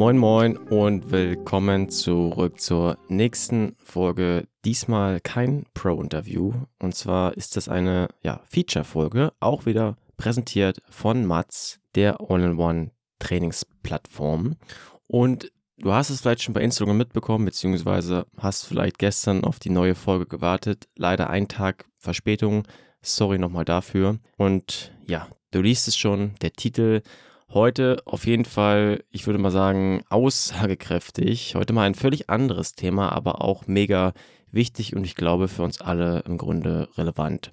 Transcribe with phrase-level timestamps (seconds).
[0.00, 4.48] Moin Moin und willkommen zurück zur nächsten Folge.
[4.64, 11.80] Diesmal kein Pro-Interview und zwar ist das eine ja, Feature-Folge, auch wieder präsentiert von Mats,
[11.96, 14.56] der All-in-One Trainingsplattform.
[15.06, 19.68] Und du hast es vielleicht schon bei Instagram mitbekommen, beziehungsweise hast vielleicht gestern auf die
[19.68, 20.88] neue Folge gewartet.
[20.96, 22.66] Leider ein Tag Verspätung.
[23.02, 24.18] Sorry nochmal dafür.
[24.38, 27.02] Und ja, du liest es schon, der Titel
[27.52, 31.56] Heute auf jeden Fall, ich würde mal sagen, aussagekräftig.
[31.56, 34.12] Heute mal ein völlig anderes Thema, aber auch mega
[34.52, 37.50] wichtig und ich glaube für uns alle im Grunde relevant.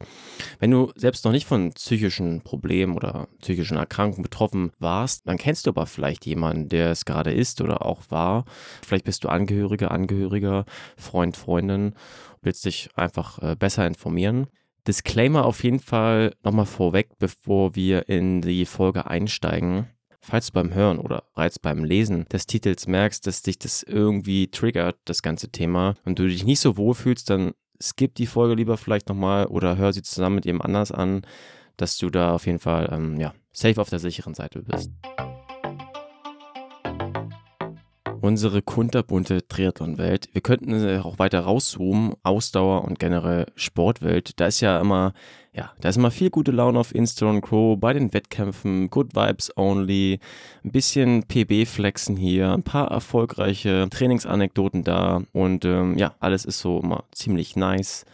[0.60, 5.66] Wenn du selbst noch nicht von psychischen Problemen oder psychischen Erkrankungen betroffen warst, dann kennst
[5.66, 8.46] du aber vielleicht jemanden, der es gerade ist oder auch war.
[8.86, 11.96] Vielleicht bist du Angehöriger, Angehöriger, Freund, Freundin,
[12.44, 14.46] willst dich einfach äh, besser informieren.
[14.88, 19.88] Disclaimer auf jeden Fall nochmal vorweg, bevor wir in die Folge einsteigen.
[20.22, 24.48] Falls du beim Hören oder bereits beim Lesen des Titels merkst, dass dich das irgendwie
[24.48, 28.56] triggert, das ganze Thema, und du dich nicht so wohl fühlst, dann skip die Folge
[28.56, 31.22] lieber vielleicht nochmal oder hör sie zusammen mit jemand anders an,
[31.76, 34.92] dass du da auf jeden Fall ähm, ja, safe auf der sicheren Seite bist
[38.28, 40.28] unsere kunterbunte Triathlon-Welt.
[40.34, 44.40] Wir könnten auch weiter rauszoomen, Ausdauer und generell Sportwelt.
[44.40, 45.14] Da ist ja immer,
[45.54, 47.78] ja, da ist immer viel gute Laune auf Insta und Co.
[47.78, 50.20] bei den Wettkämpfen, Good Vibes Only,
[50.66, 56.82] ein bisschen PB-Flexen hier, ein paar erfolgreiche Trainingsanekdoten da und ähm, ja, alles ist so
[56.82, 58.06] immer ziemlich nice.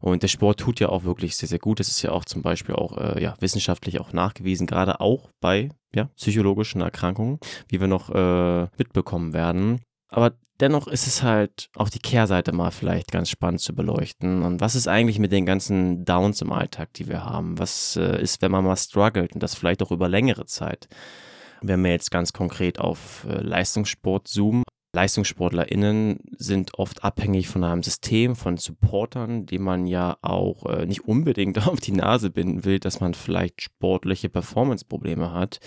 [0.00, 1.80] Und der Sport tut ja auch wirklich sehr, sehr gut.
[1.80, 5.70] Das ist ja auch zum Beispiel auch äh, ja, wissenschaftlich auch nachgewiesen, gerade auch bei
[5.94, 9.80] ja, psychologischen Erkrankungen, wie wir noch äh, mitbekommen werden.
[10.08, 14.42] Aber dennoch ist es halt auch die Kehrseite mal vielleicht ganz spannend zu beleuchten.
[14.42, 17.58] Und was ist eigentlich mit den ganzen Downs im Alltag, die wir haben?
[17.58, 20.88] Was äh, ist, wenn man mal struggelt und das vielleicht auch über längere Zeit?
[21.60, 24.62] Wenn wir jetzt ganz konkret auf äh, Leistungssport zoomen,
[24.94, 31.04] LeistungssportlerInnen sind oft abhängig von einem System, von Supportern, die man ja auch äh, nicht
[31.04, 35.60] unbedingt auf die Nase binden will, dass man vielleicht sportliche Performance-Probleme hat.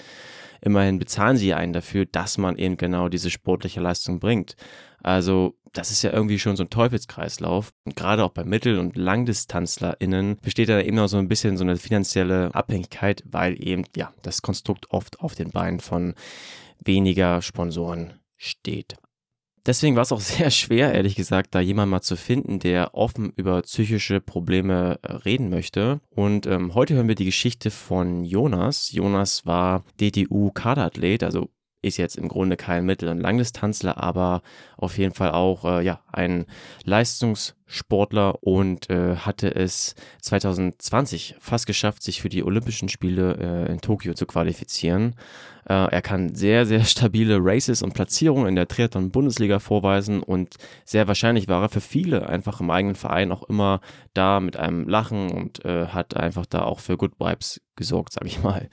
[0.61, 4.55] Immerhin bezahlen sie einen dafür, dass man eben genau diese sportliche Leistung bringt.
[5.01, 7.73] Also, das ist ja irgendwie schon so ein Teufelskreislauf.
[7.85, 11.63] Und gerade auch bei Mittel- und LangdistanzlerInnen besteht da eben auch so ein bisschen so
[11.63, 16.13] eine finanzielle Abhängigkeit, weil eben, ja, das Konstrukt oft auf den Beinen von
[16.83, 18.95] weniger Sponsoren steht.
[19.65, 23.31] Deswegen war es auch sehr schwer, ehrlich gesagt, da jemand mal zu finden, der offen
[23.35, 26.01] über psychische Probleme äh, reden möchte.
[26.09, 28.91] Und ähm, heute hören wir die Geschichte von Jonas.
[28.91, 31.49] Jonas war DTU-Kaderathlet, also
[31.81, 34.41] ist jetzt im Grunde kein Mittel- und Langdistanzler, aber
[34.77, 36.45] auf jeden Fall auch äh, ja, ein
[36.83, 43.81] Leistungssportler und äh, hatte es 2020 fast geschafft, sich für die Olympischen Spiele äh, in
[43.81, 45.15] Tokio zu qualifizieren.
[45.67, 50.55] Äh, er kann sehr, sehr stabile Races und Platzierungen in der Triathlon-Bundesliga vorweisen und
[50.85, 53.81] sehr wahrscheinlich war er für viele einfach im eigenen Verein auch immer
[54.13, 58.25] da mit einem Lachen und äh, hat einfach da auch für Good Vibes gesorgt, sag
[58.25, 58.69] ich mal.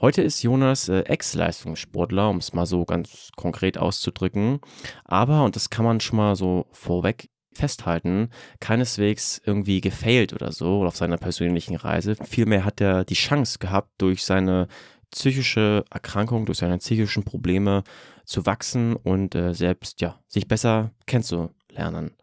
[0.00, 4.60] Heute ist Jonas äh, Ex-Leistungssportler, um es mal so ganz konkret auszudrücken.
[5.04, 10.84] Aber, und das kann man schon mal so vorweg festhalten, keineswegs irgendwie gefailt oder so
[10.84, 12.16] auf seiner persönlichen Reise.
[12.24, 14.66] Vielmehr hat er die Chance gehabt, durch seine
[15.12, 17.84] psychische Erkrankung, durch seine psychischen Probleme
[18.24, 22.16] zu wachsen und äh, selbst ja, sich besser kennenzulernen.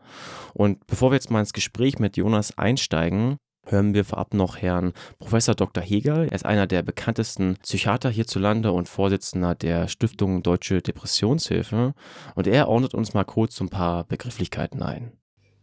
[0.53, 4.93] Und bevor wir jetzt mal ins Gespräch mit Jonas einsteigen, hören wir vorab noch Herrn
[5.19, 5.83] Professor Dr.
[5.83, 6.27] Hegel.
[6.29, 11.93] Er ist einer der bekanntesten Psychiater hierzulande und Vorsitzender der Stiftung Deutsche Depressionshilfe.
[12.35, 15.11] Und er ordnet uns mal kurz ein paar Begrifflichkeiten ein.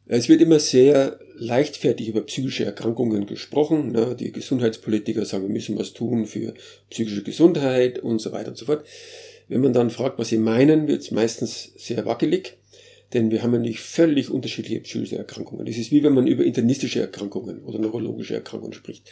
[0.06, 3.92] Es wird immer sehr leichtfertig über psychische Erkrankungen gesprochen.
[3.92, 4.16] Ne?
[4.18, 6.54] Die Gesundheitspolitiker sagen, wir müssen was tun für
[6.88, 8.86] psychische Gesundheit und so weiter und so fort.
[9.48, 12.57] Wenn man dann fragt, was sie meinen, wird es meistens sehr wackelig.
[13.14, 15.64] Denn wir haben ja nicht völlig unterschiedliche psychische Erkrankungen.
[15.64, 19.10] Das ist wie wenn man über internistische Erkrankungen oder neurologische Erkrankungen spricht.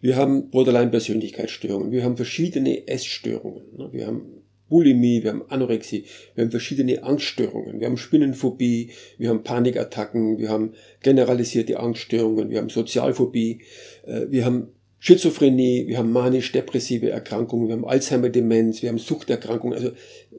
[0.00, 3.88] Wir haben Borderline-Persönlichkeitsstörungen, wir haben verschiedene Essstörungen, ne?
[3.92, 9.44] wir haben Bulimie, wir haben Anorexie, wir haben verschiedene Angststörungen, wir haben Spinnenphobie, wir haben
[9.44, 10.72] Panikattacken, wir haben
[11.02, 13.60] generalisierte Angststörungen, wir haben Sozialphobie,
[14.04, 14.68] äh, wir haben
[14.98, 19.92] Schizophrenie, wir haben manisch-depressive Erkrankungen, wir haben Alzheimer-Demenz, wir haben Suchterkrankungen, also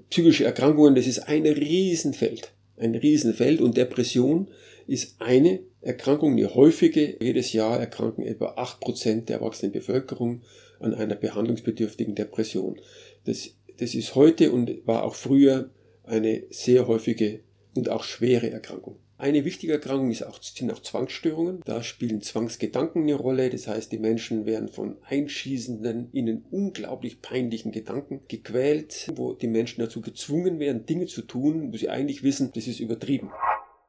[0.10, 4.50] psychische Erkrankungen, das ist ein Riesenfeld ein Riesenfeld und Depression
[4.88, 7.18] ist eine Erkrankung, eine häufige.
[7.22, 10.42] Jedes Jahr erkranken etwa 8% der erwachsenen Bevölkerung
[10.80, 12.80] an einer behandlungsbedürftigen Depression.
[13.26, 15.70] Das, das ist heute und war auch früher
[16.04, 17.42] eine sehr häufige
[17.76, 18.98] und auch schwere Erkrankung.
[19.24, 21.62] Eine wichtige Erkrankung ist auch, sind auch Zwangsstörungen.
[21.64, 23.50] Da spielen Zwangsgedanken eine Rolle.
[23.50, 29.80] Das heißt, die Menschen werden von einschießenden, ihnen unglaublich peinlichen Gedanken gequält, wo die Menschen
[29.80, 33.32] dazu gezwungen werden, Dinge zu tun, wo sie eigentlich wissen, das ist übertrieben.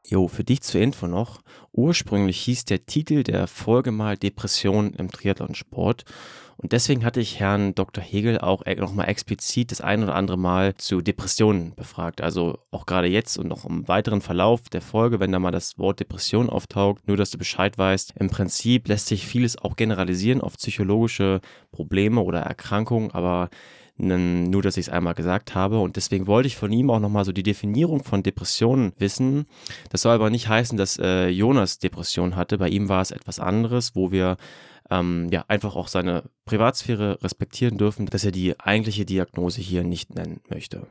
[0.06, 1.40] Jo, für dich zur Info noch.
[1.72, 6.04] Ursprünglich hieß der Titel der Folge mal Depression im Triathlonsport.
[6.56, 8.02] Und deswegen hatte ich Herrn Dr.
[8.02, 12.20] Hegel auch e-, nochmal explizit das ein oder andere Mal zu Depressionen befragt.
[12.20, 15.78] Also auch gerade jetzt und noch im weiteren Verlauf der Folge, wenn da mal das
[15.78, 18.14] Wort Depression auftaucht, nur dass du Bescheid weißt.
[18.18, 21.40] Im Prinzip lässt sich vieles auch generalisieren auf psychologische
[21.72, 23.50] Probleme oder Erkrankungen, aber
[23.96, 25.78] nur, dass ich es einmal gesagt habe.
[25.78, 29.46] Und deswegen wollte ich von ihm auch nochmal so die Definierung von Depressionen wissen.
[29.90, 32.58] Das soll aber nicht heißen, dass äh, Jonas Depression hatte.
[32.58, 34.36] Bei ihm war es etwas anderes, wo wir
[34.90, 40.14] ähm, ja einfach auch seine Privatsphäre respektieren dürfen, dass er die eigentliche Diagnose hier nicht
[40.14, 40.86] nennen möchte.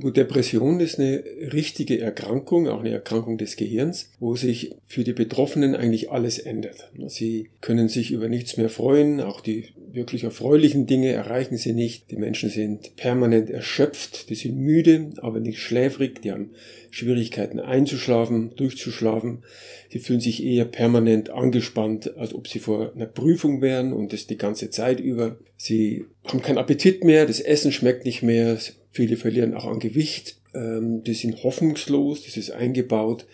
[0.00, 5.12] Gut, Depression ist eine richtige Erkrankung, auch eine Erkrankung des Gehirns, wo sich für die
[5.12, 6.90] Betroffenen eigentlich alles ändert.
[7.06, 12.10] Sie können sich über nichts mehr freuen, auch die wirklich erfreulichen Dinge erreichen sie nicht.
[12.10, 16.50] Die Menschen sind permanent erschöpft, die sind müde, aber nicht schläfrig, die haben
[16.90, 19.44] Schwierigkeiten einzuschlafen, durchzuschlafen.
[19.90, 24.26] Sie fühlen sich eher permanent angespannt, als ob sie vor einer Prüfung wären und das
[24.26, 25.38] die ganze Zeit über.
[25.56, 28.58] Sie haben keinen Appetit mehr, das Essen schmeckt nicht mehr,
[28.94, 33.26] viele verlieren auch an Gewicht, ähm, die sind hoffnungslos, das ist eingebaut,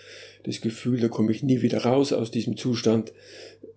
[0.44, 3.12] das Gefühl, da komme ich nie wieder raus aus diesem Zustand.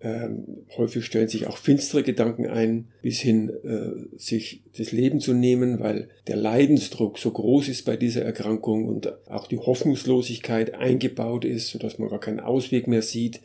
[0.00, 5.34] Ähm, häufig stellen sich auch finstere Gedanken ein, bis hin äh, sich das Leben zu
[5.34, 11.44] nehmen, weil der Leidensdruck so groß ist bei dieser Erkrankung und auch die Hoffnungslosigkeit eingebaut
[11.44, 13.40] ist, sodass man gar keinen Ausweg mehr sieht,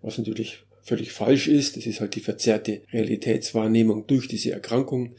[0.00, 1.76] was natürlich völlig falsch ist.
[1.76, 5.12] Das ist halt die verzerrte Realitätswahrnehmung durch diese Erkrankung.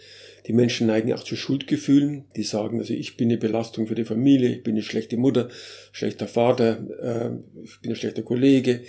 [0.48, 2.26] Die Menschen neigen auch zu Schuldgefühlen.
[2.36, 5.50] Die sagen, also ich bin eine Belastung für die Familie, ich bin eine schlechte Mutter,
[5.92, 8.82] schlechter Vater, äh, ich bin ein schlechter Kollege.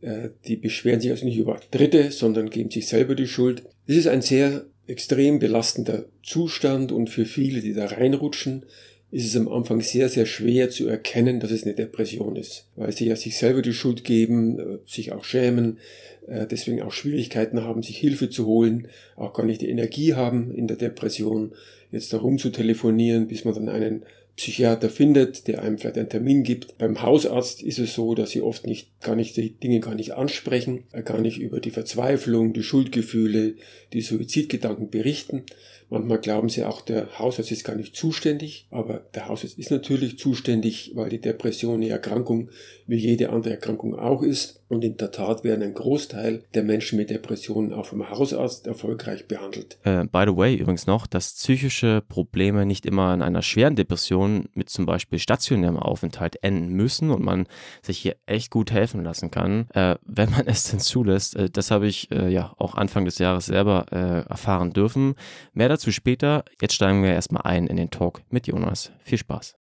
[0.00, 3.64] Äh, die beschweren sich also nicht über Dritte, sondern geben sich selber die Schuld.
[3.86, 8.64] Das ist ein sehr extrem belastender Zustand und für viele, die da reinrutschen,
[9.10, 12.92] ist es am Anfang sehr, sehr schwer zu erkennen, dass es eine Depression ist, weil
[12.92, 15.78] sie ja sich selber die Schuld geben, äh, sich auch schämen,
[16.26, 20.52] äh, deswegen auch Schwierigkeiten haben, sich Hilfe zu holen, auch gar nicht die Energie haben
[20.52, 21.52] in der Depression,
[21.92, 24.02] jetzt darum zu telefonieren, bis man dann einen
[24.36, 26.76] Psychiater findet, der einem vielleicht einen Termin gibt.
[26.76, 30.12] Beim Hausarzt ist es so, dass sie oft nicht, gar nicht die Dinge gar nicht
[30.12, 33.54] ansprechen, äh, gar nicht über die Verzweiflung, die Schuldgefühle,
[33.94, 35.44] die Suizidgedanken berichten.
[35.88, 40.18] Manchmal glauben sie auch, der Hausarzt ist gar nicht zuständig, aber der Hausarzt ist natürlich
[40.18, 42.50] zuständig, weil die Depression eine Erkrankung
[42.86, 44.62] wie jede andere Erkrankung auch ist.
[44.68, 49.28] Und in der Tat werden ein Großteil der Menschen mit Depressionen auch vom Hausarzt erfolgreich
[49.28, 49.78] behandelt.
[49.84, 54.48] Äh, by the way, übrigens noch, dass psychische Probleme nicht immer in einer schweren Depression
[54.54, 57.46] mit zum Beispiel stationärem Aufenthalt enden müssen und man
[57.82, 61.36] sich hier echt gut helfen lassen kann, äh, wenn man es denn zulässt.
[61.36, 65.14] Äh, das habe ich äh, ja auch Anfang des Jahres selber äh, erfahren dürfen.
[65.52, 66.44] Mehr dazu später.
[66.60, 68.90] Jetzt steigen wir erstmal ein in den Talk mit Jonas.
[69.04, 69.56] Viel Spaß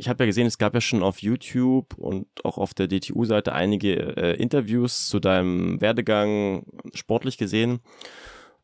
[0.00, 3.52] ich habe ja gesehen, es gab ja schon auf YouTube und auch auf der DTU-Seite
[3.52, 6.64] einige äh, Interviews zu deinem Werdegang
[6.94, 7.80] sportlich gesehen.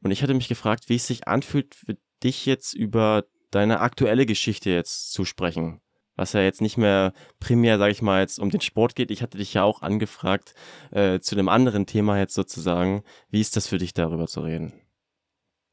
[0.03, 4.25] Und ich hatte mich gefragt, wie es sich anfühlt für dich jetzt über deine aktuelle
[4.25, 5.83] Geschichte jetzt zu sprechen.
[6.17, 9.11] Was ja jetzt nicht mehr primär, sage ich mal, jetzt um den Sport geht.
[9.11, 10.55] Ich hatte dich ja auch angefragt
[10.91, 13.03] äh, zu einem anderen Thema jetzt sozusagen.
[13.29, 14.73] Wie ist das für dich, darüber zu reden?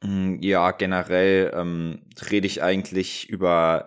[0.02, 3.86] Mm, ja, generell ähm, rede ich eigentlich über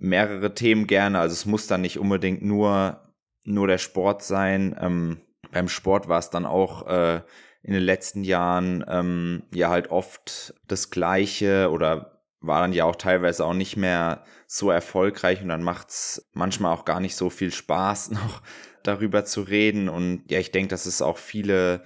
[0.00, 1.18] mehrere Themen gerne.
[1.20, 3.00] Also es muss dann nicht unbedingt nur,
[3.44, 4.76] nur der Sport sein.
[4.80, 5.20] Ähm,
[5.52, 7.22] beim Sport war es dann auch äh,
[7.62, 12.96] in den letzten Jahren ähm, ja halt oft das Gleiche oder war dann ja auch
[12.96, 17.52] teilweise auch nicht mehr so erfolgreich und dann macht's manchmal auch gar nicht so viel
[17.52, 18.42] Spaß, noch
[18.82, 19.88] darüber zu reden.
[19.88, 21.82] Und ja, ich denke, dass es auch viele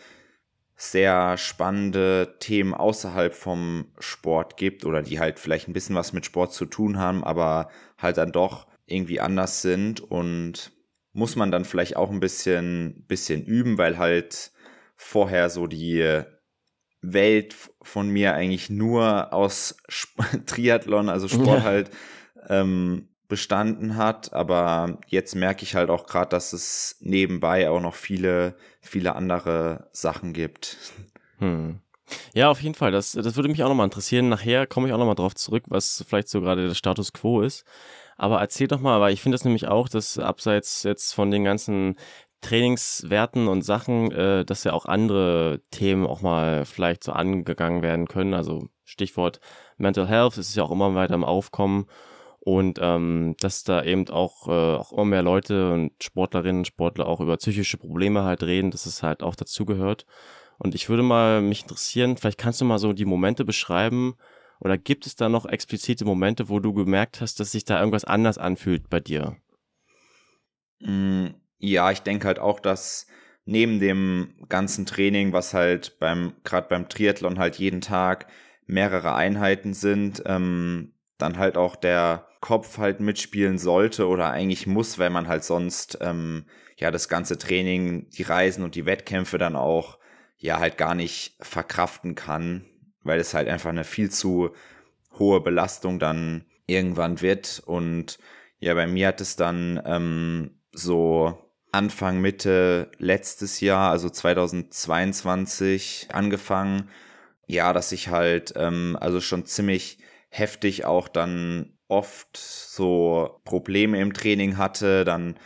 [0.76, 6.26] sehr spannende Themen außerhalb vom Sport gibt oder die halt vielleicht ein bisschen was mit
[6.26, 7.68] Sport zu tun haben, aber
[8.04, 10.72] halt dann doch irgendwie anders sind und
[11.12, 14.52] muss man dann vielleicht auch ein bisschen, bisschen üben, weil halt
[14.96, 16.22] vorher so die
[17.00, 19.76] Welt von mir eigentlich nur aus
[20.46, 21.62] Triathlon, also Sport ja.
[21.64, 21.90] halt,
[22.48, 24.32] ähm, bestanden hat.
[24.32, 29.88] Aber jetzt merke ich halt auch gerade, dass es nebenbei auch noch viele, viele andere
[29.92, 30.76] Sachen gibt.
[31.38, 31.80] Hm.
[32.34, 32.92] Ja, auf jeden Fall.
[32.92, 34.28] Das, das würde mich auch nochmal interessieren.
[34.28, 37.64] Nachher komme ich auch nochmal drauf zurück, was vielleicht so gerade der Status quo ist.
[38.16, 41.44] Aber erzähl doch mal, weil ich finde das nämlich auch, dass abseits jetzt von den
[41.44, 41.96] ganzen
[42.40, 48.06] Trainingswerten und Sachen, äh, dass ja auch andere Themen auch mal vielleicht so angegangen werden
[48.06, 48.34] können.
[48.34, 49.40] Also Stichwort
[49.78, 51.86] Mental Health, ist ja auch immer weiter im Aufkommen.
[52.40, 57.06] Und ähm, dass da eben auch, äh, auch immer mehr Leute und Sportlerinnen und Sportler
[57.06, 60.04] auch über psychische Probleme halt reden, dass es halt auch dazugehört.
[60.58, 64.16] Und ich würde mal mich interessieren, vielleicht kannst du mal so die Momente beschreiben,
[64.60, 68.04] oder gibt es da noch explizite Momente, wo du gemerkt hast, dass sich da irgendwas
[68.04, 69.36] anders anfühlt bei dir?
[70.80, 71.26] Mm,
[71.58, 73.06] ja, ich denke halt auch, dass
[73.44, 78.26] neben dem ganzen Training, was halt beim, gerade beim Triathlon halt jeden Tag
[78.66, 84.98] mehrere Einheiten sind, ähm, dann halt auch der Kopf halt mitspielen sollte oder eigentlich muss,
[84.98, 86.46] weil man halt sonst ähm,
[86.76, 89.98] ja das ganze Training, die Reisen und die Wettkämpfe dann auch
[90.44, 92.66] ja halt gar nicht verkraften kann,
[93.02, 94.50] weil es halt einfach eine viel zu
[95.18, 97.62] hohe Belastung dann irgendwann wird.
[97.64, 98.18] Und
[98.58, 101.38] ja, bei mir hat es dann ähm, so
[101.72, 106.90] Anfang, Mitte letztes Jahr, also 2022, angefangen.
[107.46, 109.96] Ja, dass ich halt, ähm, also schon ziemlich
[110.28, 115.38] heftig auch dann oft so Probleme im Training hatte, dann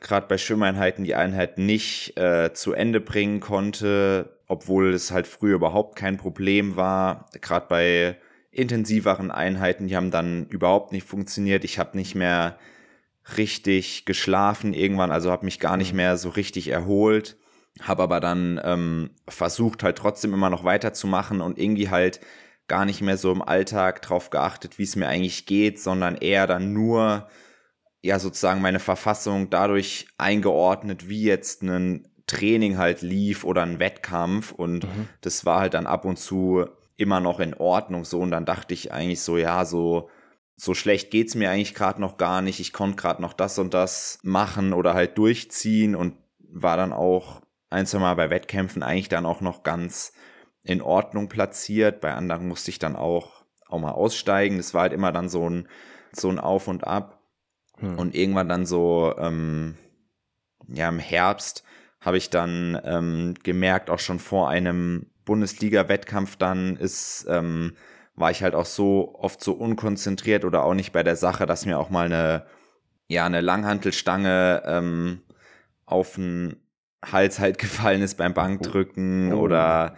[0.00, 5.54] gerade bei Schwimmeinheiten die Einheit nicht äh, zu Ende bringen konnte, obwohl es halt früher
[5.54, 7.30] überhaupt kein Problem war.
[7.40, 8.18] Gerade bei
[8.50, 11.64] intensiveren Einheiten, die haben dann überhaupt nicht funktioniert.
[11.64, 12.58] Ich habe nicht mehr
[13.38, 15.96] richtig geschlafen irgendwann, also habe mich gar nicht mhm.
[15.96, 17.38] mehr so richtig erholt,
[17.80, 22.20] habe aber dann ähm, versucht halt trotzdem immer noch weiterzumachen und irgendwie halt
[22.68, 26.46] gar nicht mehr so im Alltag drauf geachtet, wie es mir eigentlich geht, sondern eher
[26.46, 27.26] dann nur
[28.02, 34.52] ja sozusagen meine Verfassung dadurch eingeordnet, wie jetzt ein Training halt lief oder ein Wettkampf
[34.52, 35.08] und mhm.
[35.20, 38.74] das war halt dann ab und zu immer noch in Ordnung so und dann dachte
[38.74, 40.08] ich eigentlich so ja so
[40.56, 43.74] so schlecht geht's mir eigentlich gerade noch gar nicht ich konnte gerade noch das und
[43.74, 49.08] das machen oder halt durchziehen und war dann auch ein zwei Mal bei Wettkämpfen eigentlich
[49.08, 50.12] dann auch noch ganz
[50.62, 54.92] in Ordnung platziert bei anderen musste ich dann auch auch mal aussteigen das war halt
[54.92, 55.68] immer dann so ein
[56.12, 57.20] so ein Auf und Ab
[57.78, 57.98] hm.
[57.98, 59.76] und irgendwann dann so ähm,
[60.68, 61.64] ja im Herbst
[62.02, 67.76] habe ich dann ähm, gemerkt, auch schon vor einem Bundesliga-Wettkampf dann ist, ähm,
[68.16, 71.64] war ich halt auch so oft so unkonzentriert oder auch nicht bei der Sache, dass
[71.64, 72.44] mir auch mal eine,
[73.06, 75.22] ja, eine Langhantelstange ähm,
[75.86, 76.56] auf den
[77.04, 79.38] Hals halt gefallen ist beim Bankdrücken oh.
[79.38, 79.96] oder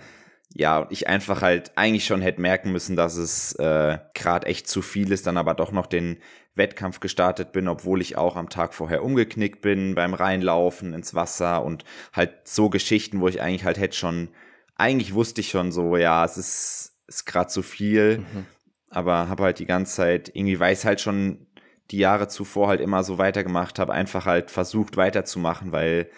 [0.54, 4.82] ja, ich einfach halt eigentlich schon hätte merken müssen, dass es äh, gerade echt zu
[4.82, 6.18] viel ist, dann aber doch noch den
[6.54, 11.64] Wettkampf gestartet bin, obwohl ich auch am Tag vorher umgeknickt bin beim Reinlaufen ins Wasser
[11.64, 14.28] und halt so Geschichten, wo ich eigentlich halt hätte schon,
[14.76, 18.46] eigentlich wusste ich schon so, ja, es ist, ist gerade zu viel, mhm.
[18.90, 21.48] aber habe halt die ganze Zeit, irgendwie weiß halt schon
[21.90, 26.08] die Jahre zuvor halt immer so weitergemacht, habe einfach halt versucht weiterzumachen, weil,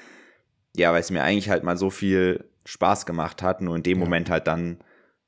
[0.76, 3.99] ja, weil es mir eigentlich halt mal so viel Spaß gemacht hat, nur in dem
[3.99, 4.04] ja.
[4.04, 4.78] Moment halt dann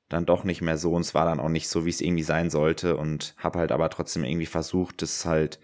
[0.08, 2.22] dann doch nicht mehr so und es war dann auch nicht so, wie es irgendwie
[2.22, 5.60] sein sollte und habe halt aber trotzdem irgendwie versucht, das halt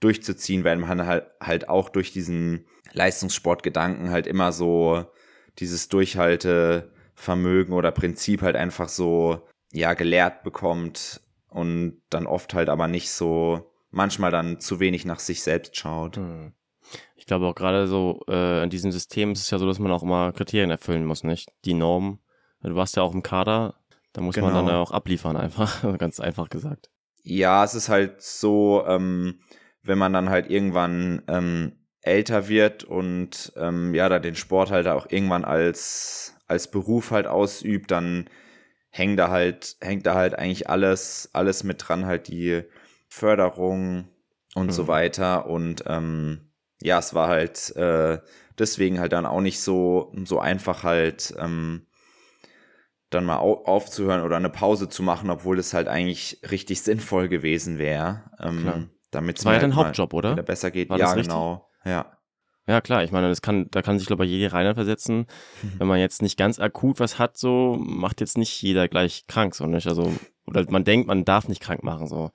[0.00, 5.04] durchzuziehen, weil man halt, halt auch durch diesen Leistungssportgedanken halt immer so
[5.58, 12.88] dieses Durchhaltevermögen oder Prinzip halt einfach so, ja, gelehrt bekommt und dann oft halt aber
[12.88, 16.16] nicht so, manchmal dann zu wenig nach sich selbst schaut.
[16.16, 16.52] Hm.
[17.22, 19.92] Ich glaube auch gerade so äh, in diesem System ist es ja so, dass man
[19.92, 21.52] auch immer Kriterien erfüllen muss, nicht?
[21.64, 22.18] Die Norm.
[22.64, 23.76] Du warst ja auch im Kader,
[24.12, 24.48] da muss genau.
[24.48, 24.82] man dann genau.
[24.82, 26.90] auch abliefern, einfach, ganz einfach gesagt.
[27.22, 29.38] Ja, es ist halt so, ähm,
[29.84, 34.88] wenn man dann halt irgendwann ähm, älter wird und ähm, ja, da den Sport halt
[34.88, 38.28] auch irgendwann als, als Beruf halt ausübt, dann
[38.90, 42.64] hängt da halt, hängt da halt eigentlich alles, alles mit dran, halt die
[43.06, 44.08] Förderung
[44.56, 44.72] und mhm.
[44.72, 45.46] so weiter.
[45.46, 46.48] Und ähm,
[46.84, 48.18] ja, es war halt äh,
[48.58, 51.86] deswegen halt dann auch nicht so, so einfach halt ähm,
[53.10, 57.78] dann mal aufzuhören oder eine Pause zu machen, obwohl es halt eigentlich richtig sinnvoll gewesen
[57.78, 58.30] wäre.
[58.40, 60.34] Ähm, damit es war ja halt dein Hauptjob, oder?
[60.42, 60.88] Besser geht.
[60.88, 61.68] War ja, genau.
[61.84, 62.18] Ja.
[62.66, 65.26] Ja, klar, ich meine, das kann, da kann sich, glaube ich, jeder reinversetzen.
[65.62, 65.72] Mhm.
[65.78, 69.54] Wenn man jetzt nicht ganz akut was hat, so, macht jetzt nicht jeder gleich krank,
[69.54, 69.86] so nicht.
[69.88, 70.12] Also,
[70.46, 72.30] oder man denkt, man darf nicht krank machen, so.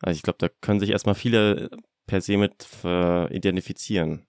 [0.00, 1.70] Also ich glaube, da können sich erstmal viele
[2.06, 4.26] per se mit äh, identifizieren.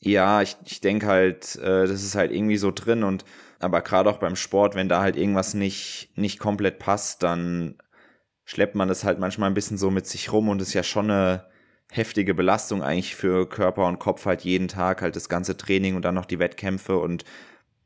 [0.00, 3.24] Ja, ich, ich denke halt, äh, das ist halt irgendwie so drin und
[3.58, 7.78] aber gerade auch beim Sport, wenn da halt irgendwas nicht, nicht komplett passt, dann
[8.44, 11.10] schleppt man das halt manchmal ein bisschen so mit sich rum und ist ja schon
[11.10, 11.46] eine
[11.90, 16.04] heftige Belastung eigentlich für Körper und Kopf halt jeden Tag halt das ganze Training und
[16.04, 17.24] dann noch die Wettkämpfe und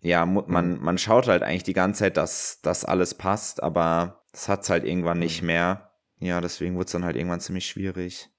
[0.01, 0.83] ja, man, mhm.
[0.83, 4.85] man schaut halt eigentlich die ganze Zeit, dass das alles passt, aber das hat's halt
[4.85, 5.49] irgendwann nicht mhm.
[5.49, 5.91] mehr.
[6.21, 8.31] Ja, deswegen wurde es dann halt irgendwann ziemlich schwierig.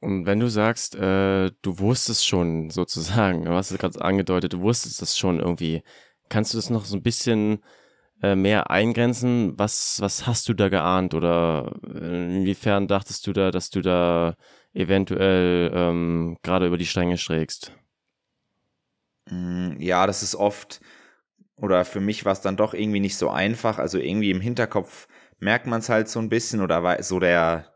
[0.00, 4.60] Und wenn du sagst, äh, du wusstest schon sozusagen, du hast es gerade angedeutet, du
[4.60, 5.82] wusstest das schon irgendwie,
[6.28, 7.62] Kannst du das noch so ein bisschen
[8.22, 9.58] äh, mehr eingrenzen?
[9.58, 14.34] Was, was hast du da geahnt oder inwiefern dachtest du da, dass du da
[14.74, 17.72] eventuell ähm, gerade über die Stränge schrägst?
[19.30, 20.80] Mm, ja, das ist oft,
[21.56, 23.78] oder für mich war es dann doch irgendwie nicht so einfach.
[23.78, 27.72] Also irgendwie im Hinterkopf merkt man es halt so ein bisschen oder so der,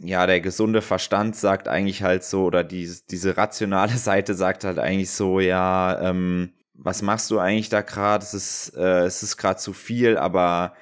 [0.00, 4.78] ja, der gesunde Verstand sagt eigentlich halt so, oder die, diese rationale Seite sagt halt
[4.78, 8.24] eigentlich so, ja, ähm, was machst du eigentlich da gerade?
[8.24, 10.74] Es ist, äh, es ist gerade zu viel, aber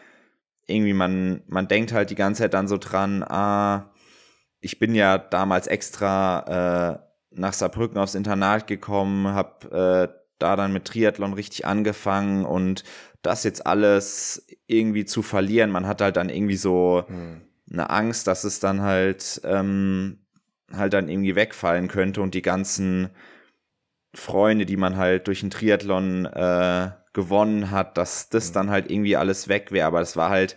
[0.66, 3.90] irgendwie man, man denkt halt die ganze Zeit dann so dran, ah,
[4.60, 6.98] ich bin ja damals extra äh,
[7.32, 12.84] nach Saarbrücken aufs Internat gekommen, hab äh, da dann mit Triathlon richtig angefangen und
[13.22, 17.42] das jetzt alles irgendwie zu verlieren, man hat halt dann irgendwie so hm.
[17.72, 20.18] Eine Angst, dass es dann halt ähm,
[20.72, 23.10] halt dann irgendwie wegfallen könnte und die ganzen
[24.14, 28.54] Freunde, die man halt durch den Triathlon äh, gewonnen hat, dass das mhm.
[28.54, 29.86] dann halt irgendwie alles weg wäre.
[29.86, 30.56] Aber das war halt,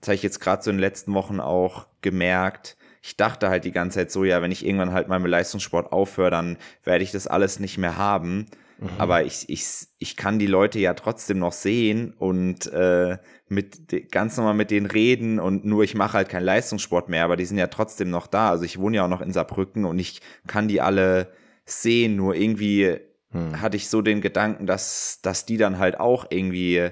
[0.00, 2.76] das habe ich jetzt gerade so in den letzten Wochen auch gemerkt.
[3.02, 5.92] Ich dachte halt die ganze Zeit so, ja, wenn ich irgendwann halt mal mit Leistungssport
[5.92, 8.46] aufhöre, dann werde ich das alles nicht mehr haben.
[8.80, 8.88] Mhm.
[8.98, 9.66] Aber ich, ich,
[9.98, 13.18] ich kann die Leute ja trotzdem noch sehen und äh,
[13.48, 17.36] mit ganz normal mit denen reden und nur ich mache halt keinen Leistungssport mehr, aber
[17.36, 18.50] die sind ja trotzdem noch da.
[18.50, 21.32] Also ich wohne ja auch noch in Saarbrücken und ich kann die alle
[21.66, 22.96] sehen, nur irgendwie
[23.32, 23.60] hm.
[23.60, 26.90] hatte ich so den Gedanken, dass, dass die dann halt auch irgendwie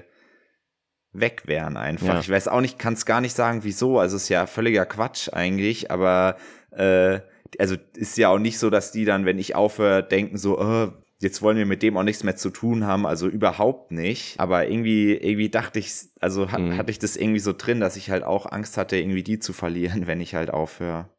[1.11, 2.15] weg wären einfach.
[2.15, 2.19] Ja.
[2.19, 3.97] Ich weiß auch nicht, kann es gar nicht sagen, wieso.
[3.97, 6.37] Also ist ja völliger Quatsch eigentlich, aber
[6.71, 7.19] äh,
[7.57, 10.91] also ist ja auch nicht so, dass die dann, wenn ich aufhöre, denken so, oh,
[11.21, 14.39] jetzt wollen wir mit dem auch nichts mehr zu tun haben, also überhaupt nicht.
[14.39, 16.77] Aber irgendwie, irgendwie dachte ich, also hat, mhm.
[16.77, 19.53] hatte ich das irgendwie so drin, dass ich halt auch Angst hatte, irgendwie die zu
[19.53, 21.09] verlieren, wenn ich halt aufhöre.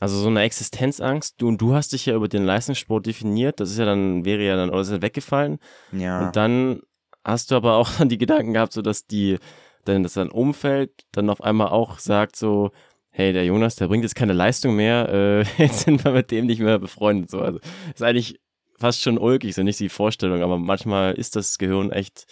[0.00, 1.40] Also so eine Existenzangst.
[1.40, 3.58] Du und du hast dich ja über den Leistungssport definiert.
[3.58, 5.58] Das ist ja dann, wäre ja dann, oder ist ja weggefallen.
[5.92, 6.26] Ja.
[6.26, 6.82] Und dann
[7.24, 9.38] hast du aber auch dann die Gedanken gehabt, so dass die,
[9.84, 12.70] dann das dein Umfeld dann auf einmal auch sagt so,
[13.10, 16.46] hey, der Jonas, der bringt jetzt keine Leistung mehr, äh, jetzt sind wir mit dem
[16.46, 17.30] nicht mehr befreundet.
[17.30, 17.58] So, also
[17.92, 18.40] ist eigentlich
[18.78, 22.26] fast schon ulkig, so nicht die Vorstellung, aber manchmal ist das Gehirn echt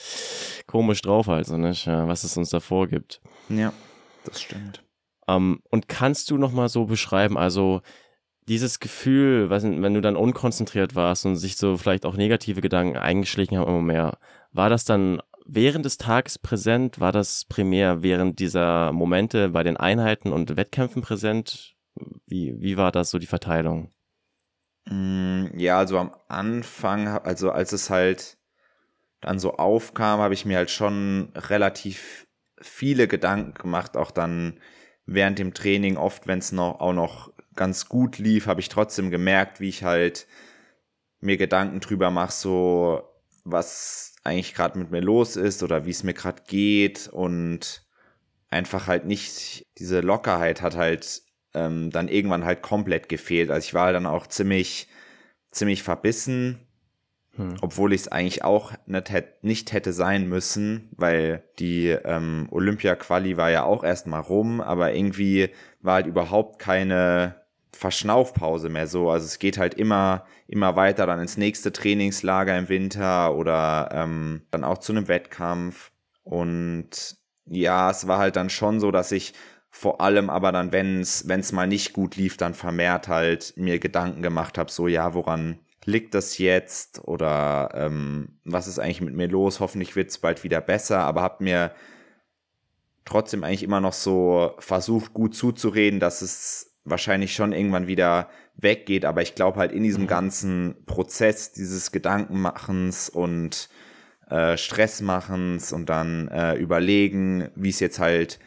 [0.67, 3.21] komisch drauf halt, so nicht, was es uns da vorgibt.
[3.49, 3.73] Ja,
[4.25, 4.83] das stimmt.
[5.29, 7.83] Ähm, und kannst du nochmal so beschreiben, also
[8.49, 13.59] dieses Gefühl, wenn du dann unkonzentriert warst und sich so vielleicht auch negative Gedanken eingeschlichen
[13.59, 14.19] haben immer mehr,
[14.53, 17.01] war das dann während des Tages präsent?
[17.01, 21.75] War das primär während dieser Momente bei den Einheiten und Wettkämpfen präsent?
[22.27, 23.91] Wie, wie war das so die Verteilung?
[24.89, 28.39] Mm, ja, also am Anfang, also als es halt
[29.21, 32.27] dann so aufkam, habe ich mir halt schon relativ
[32.61, 34.61] viele Gedanken gemacht, auch dann
[35.07, 39.11] während dem Training oft, wenn es noch auch noch ganz gut lief, habe ich trotzdem
[39.11, 40.27] gemerkt, wie ich halt
[41.21, 43.03] mir Gedanken drüber mache, so
[43.45, 47.87] was eigentlich gerade mit mir los ist oder wie es mir gerade geht und
[48.51, 51.23] einfach halt nicht diese Lockerheit hat halt
[51.57, 53.51] ähm, dann irgendwann halt komplett gefehlt.
[53.51, 54.89] Also ich war dann auch ziemlich
[55.51, 56.67] ziemlich verbissen
[57.37, 57.57] hm.
[57.61, 63.51] Obwohl ich es eigentlich auch nicht, nicht, hätte sein müssen, weil die ähm, Olympia-Quali war
[63.51, 67.43] ja auch erstmal rum, aber irgendwie war halt überhaupt keine
[67.73, 69.11] Verschnaufpause mehr so.
[69.11, 74.43] Also es geht halt immer, immer weiter dann ins nächste Trainingslager im Winter oder ähm,
[74.51, 75.93] dann auch zu einem Wettkampf.
[76.23, 79.35] Und ja, es war halt dann schon so, dass ich
[79.79, 84.23] vor allem aber dann, wenn es mal nicht gut lief, dann vermehrt halt mir Gedanken
[84.23, 89.29] gemacht habe, so ja, woran liegt das jetzt oder ähm, was ist eigentlich mit mir
[89.29, 89.61] los?
[89.61, 91.73] Hoffentlich wird es bald wieder besser, aber habe mir
[93.05, 99.05] trotzdem eigentlich immer noch so versucht, gut zuzureden, dass es wahrscheinlich schon irgendwann wieder weggeht,
[99.05, 100.09] aber ich glaube halt in diesem mhm.
[100.09, 103.69] ganzen Prozess dieses Gedankenmachens und
[104.31, 108.39] äh, Stressmachens und dann äh, überlegen, wie es jetzt halt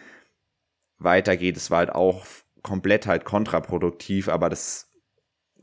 [1.00, 2.26] weitergeht, es war halt auch
[2.62, 4.92] komplett halt kontraproduktiv, aber das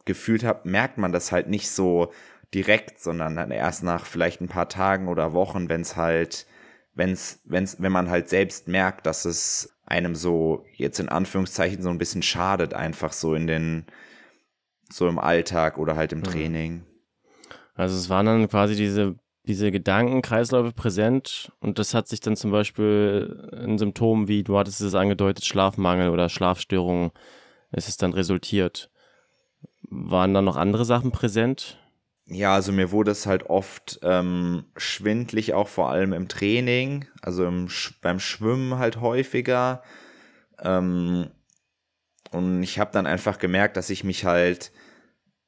[0.05, 2.13] gefühlt habe, merkt man das halt nicht so
[2.55, 6.47] direkt, sondern dann erst nach vielleicht ein paar Tagen oder Wochen, wenn es halt,
[6.95, 11.91] wenn's, wenn's, wenn man halt selbst merkt, dass es einem so jetzt in Anführungszeichen so
[11.91, 13.87] ein bisschen schadet, einfach so in den,
[14.91, 16.25] so im Alltag oder halt im mhm.
[16.25, 16.87] Training.
[17.75, 19.17] Also es waren dann quasi diese,
[19.47, 24.81] diese Gedankenkreisläufe präsent und das hat sich dann zum Beispiel in Symptomen wie, du hattest
[24.81, 27.13] es angedeutet, Schlafmangel oder Schlafstörungen,
[27.73, 28.91] ist es dann resultiert.
[29.89, 31.79] Waren da noch andere Sachen präsent?
[32.29, 37.47] Ja, also mir wurde es halt oft ähm, schwindlig, auch vor allem im Training, also
[37.47, 37.69] im,
[38.03, 39.83] beim Schwimmen halt häufiger.
[40.61, 41.31] Ähm,
[42.33, 44.73] und ich habe dann einfach gemerkt, dass ich mich halt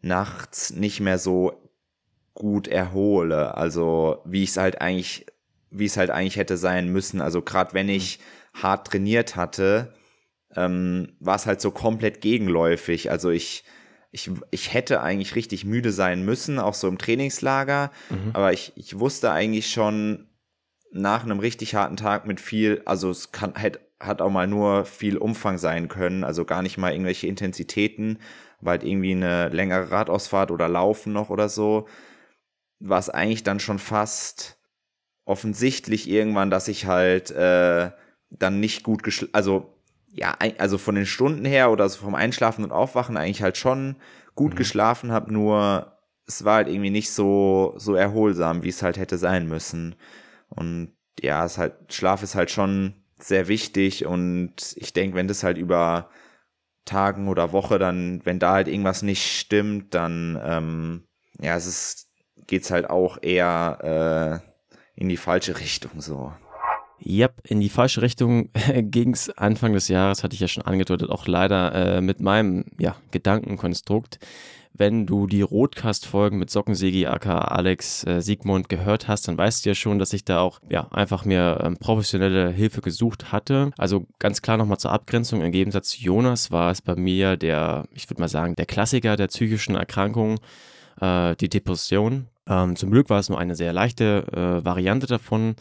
[0.00, 1.67] nachts nicht mehr so
[2.38, 3.56] gut erhole.
[3.56, 5.26] Also wie ich es halt eigentlich,
[5.70, 7.20] wie es halt eigentlich hätte sein müssen.
[7.20, 8.20] Also gerade wenn ich
[8.54, 9.92] hart trainiert hatte,
[10.54, 13.10] ähm, war es halt so komplett gegenläufig.
[13.10, 13.64] Also ich,
[14.12, 18.30] ich, ich hätte eigentlich richtig müde sein müssen, auch so im Trainingslager, mhm.
[18.34, 20.28] aber ich, ich wusste eigentlich schon
[20.92, 24.84] nach einem richtig harten Tag mit viel, also es kann, hat, hat auch mal nur
[24.84, 28.20] viel Umfang sein können, also gar nicht mal irgendwelche Intensitäten,
[28.60, 31.86] weil halt irgendwie eine längere Radausfahrt oder Laufen noch oder so,
[32.80, 34.58] war es eigentlich dann schon fast
[35.24, 37.90] offensichtlich irgendwann, dass ich halt äh,
[38.30, 39.74] dann nicht gut geschlafen, also
[40.10, 43.96] ja, also von den Stunden her oder so vom Einschlafen und Aufwachen eigentlich halt schon
[44.34, 44.56] gut mhm.
[44.56, 49.18] geschlafen habe, nur es war halt irgendwie nicht so, so erholsam, wie es halt hätte
[49.18, 49.96] sein müssen.
[50.48, 55.42] Und ja, es halt, Schlaf ist halt schon sehr wichtig und ich denke, wenn das
[55.42, 56.10] halt über
[56.84, 61.08] Tagen oder Woche dann, wenn da halt irgendwas nicht stimmt, dann ähm,
[61.40, 62.07] ja, es ist,
[62.48, 66.32] geht's halt auch eher äh, in die falsche Richtung so.
[67.00, 71.10] Ja, in die falsche Richtung ging es Anfang des Jahres, hatte ich ja schon angedeutet,
[71.10, 74.18] auch leider äh, mit meinem ja, Gedankenkonstrukt.
[74.74, 79.70] Wenn du die Rotcast-Folgen mit Sockensegi aka Alex äh, Siegmund gehört hast, dann weißt du
[79.70, 83.72] ja schon, dass ich da auch ja, einfach mir ähm, professionelle Hilfe gesucht hatte.
[83.76, 85.42] Also ganz klar nochmal zur Abgrenzung.
[85.42, 89.16] Im Gegensatz zu Jonas war es bei mir der, ich würde mal sagen, der Klassiker
[89.16, 90.38] der psychischen Erkrankung,
[91.00, 92.28] äh, die Depression.
[92.48, 95.54] Ähm, zum Glück war es nur eine sehr leichte äh, Variante davon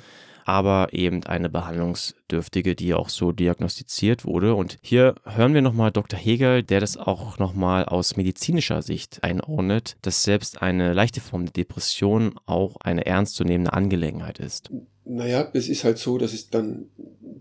[0.47, 4.55] aber eben eine behandlungsdürftige, die auch so diagnostiziert wurde.
[4.55, 6.17] Und hier hören wir nochmal Dr.
[6.17, 11.51] Hegel, der das auch nochmal aus medizinischer Sicht einordnet, dass selbst eine leichte Form der
[11.51, 14.71] Depression auch eine ernstzunehmende Angelegenheit ist.
[15.03, 16.85] Naja, es ist halt so, dass es dann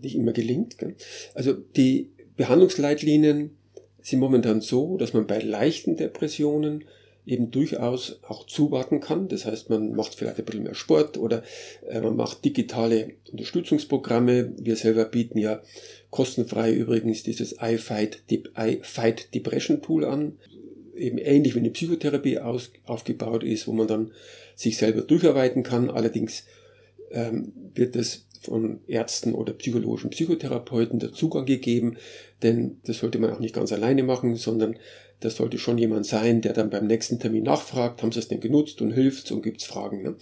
[0.01, 0.77] nicht immer gelingt.
[0.77, 0.97] Gell?
[1.33, 3.51] Also die Behandlungsleitlinien
[4.01, 6.83] sind momentan so, dass man bei leichten Depressionen
[7.27, 9.27] eben durchaus auch zuwarten kann.
[9.27, 11.43] Das heißt, man macht vielleicht ein bisschen mehr Sport oder
[11.87, 14.53] äh, man macht digitale Unterstützungsprogramme.
[14.57, 15.61] Wir selber bieten ja
[16.09, 18.23] kostenfrei übrigens dieses iFight,
[18.55, 20.37] iFight Depression Tool an.
[20.95, 24.11] Eben ähnlich wie eine Psychotherapie aus, aufgebaut ist, wo man dann
[24.55, 25.91] sich selber durcharbeiten kann.
[25.91, 26.45] Allerdings
[27.11, 31.97] ähm, wird es von Ärzten oder psychologischen Psychotherapeuten der Zugang gegeben,
[32.43, 34.77] denn das sollte man auch nicht ganz alleine machen, sondern
[35.19, 38.39] das sollte schon jemand sein, der dann beim nächsten Termin nachfragt, haben Sie es denn
[38.39, 40.03] genutzt und hilft und gibt's Fragen.
[40.03, 40.15] Ne?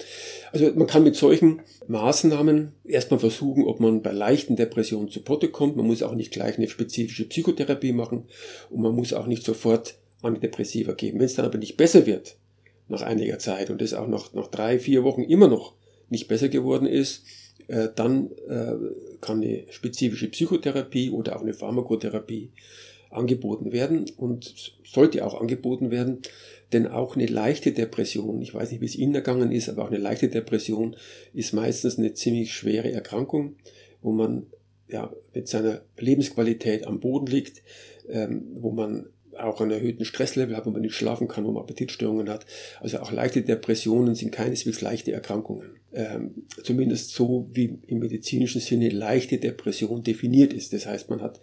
[0.53, 5.49] Also man kann mit solchen Maßnahmen erstmal versuchen, ob man bei leichten Depressionen zu Potte
[5.49, 5.75] kommt.
[5.75, 8.23] Man muss auch nicht gleich eine spezifische Psychotherapie machen
[8.69, 11.19] und man muss auch nicht sofort Antidepressiva geben.
[11.19, 12.37] Wenn es dann aber nicht besser wird
[12.87, 15.73] nach einiger Zeit und es auch noch nach drei, vier Wochen immer noch
[16.09, 17.23] nicht besser geworden ist,
[17.67, 18.75] äh, dann äh,
[19.21, 22.51] kann eine spezifische Psychotherapie oder auch eine Pharmakotherapie
[23.15, 26.19] angeboten werden und sollte auch angeboten werden,
[26.73, 29.89] denn auch eine leichte Depression, ich weiß nicht, wie es Ihnen ergangen ist, aber auch
[29.89, 30.95] eine leichte Depression
[31.33, 33.55] ist meistens eine ziemlich schwere Erkrankung,
[34.01, 34.47] wo man
[34.87, 37.63] ja mit seiner Lebensqualität am Boden liegt,
[38.09, 41.63] ähm, wo man auch einen erhöhten Stresslevel hat, wo man nicht schlafen kann, wo man
[41.63, 42.45] Appetitstörungen hat.
[42.79, 45.77] Also auch leichte Depressionen sind keineswegs leichte Erkrankungen.
[45.93, 50.73] Ähm, zumindest so, wie im medizinischen Sinne leichte Depression definiert ist.
[50.73, 51.41] Das heißt, man hat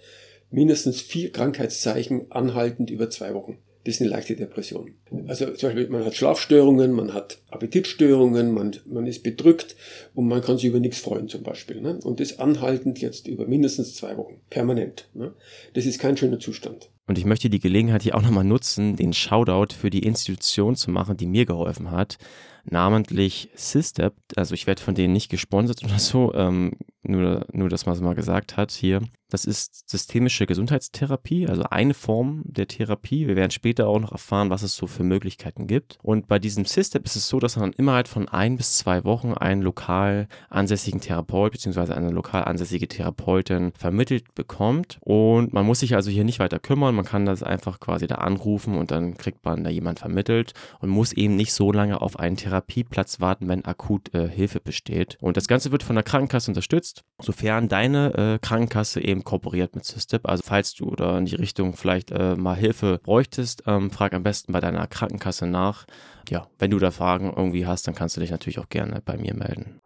[0.52, 3.58] mindestens vier Krankheitszeichen anhaltend über zwei Wochen.
[3.84, 4.94] Das ist eine leichte Depression.
[5.26, 9.74] Also zum Beispiel, man hat Schlafstörungen, man hat Appetitstörungen, man, man ist bedrückt
[10.14, 11.80] und man kann sich über nichts freuen zum Beispiel.
[11.80, 11.98] Ne?
[12.04, 15.08] Und das anhaltend jetzt über mindestens zwei Wochen, permanent.
[15.14, 15.34] Ne?
[15.74, 16.90] Das ist kein schöner Zustand.
[17.08, 20.92] Und ich möchte die Gelegenheit hier auch nochmal nutzen, den Shoutout für die Institution zu
[20.92, 22.18] machen, die mir geholfen hat
[22.64, 24.14] namentlich SysTep.
[24.36, 28.00] Also ich werde von denen nicht gesponsert oder so, ähm, nur, nur, dass man es
[28.00, 29.00] mal gesagt hat hier.
[29.32, 33.26] Das ist systemische Gesundheitstherapie, also eine Form der Therapie.
[33.26, 35.98] Wir werden später auch noch erfahren, was es so für Möglichkeiten gibt.
[36.02, 39.32] Und bei diesem SysTep ist es so, dass man innerhalb von ein bis zwei Wochen
[39.32, 41.94] einen lokal ansässigen Therapeut bzw.
[41.94, 44.98] eine lokal ansässige Therapeutin vermittelt bekommt.
[45.00, 46.94] Und man muss sich also hier nicht weiter kümmern.
[46.94, 50.90] Man kann das einfach quasi da anrufen und dann kriegt man da jemand vermittelt und
[50.90, 55.16] muss eben nicht so lange auf einen Therapieplatz warten, wenn akut äh, Hilfe besteht.
[55.22, 59.84] Und das Ganze wird von der Krankenkasse unterstützt, sofern deine äh, Krankenkasse eben kooperiert mit
[59.84, 60.28] SysTip.
[60.28, 64.22] Also falls du da in die Richtung vielleicht äh, mal Hilfe bräuchtest, ähm, frag am
[64.22, 65.86] besten bei deiner Krankenkasse nach.
[66.28, 69.16] Ja, wenn du da Fragen irgendwie hast, dann kannst du dich natürlich auch gerne bei
[69.16, 69.80] mir melden.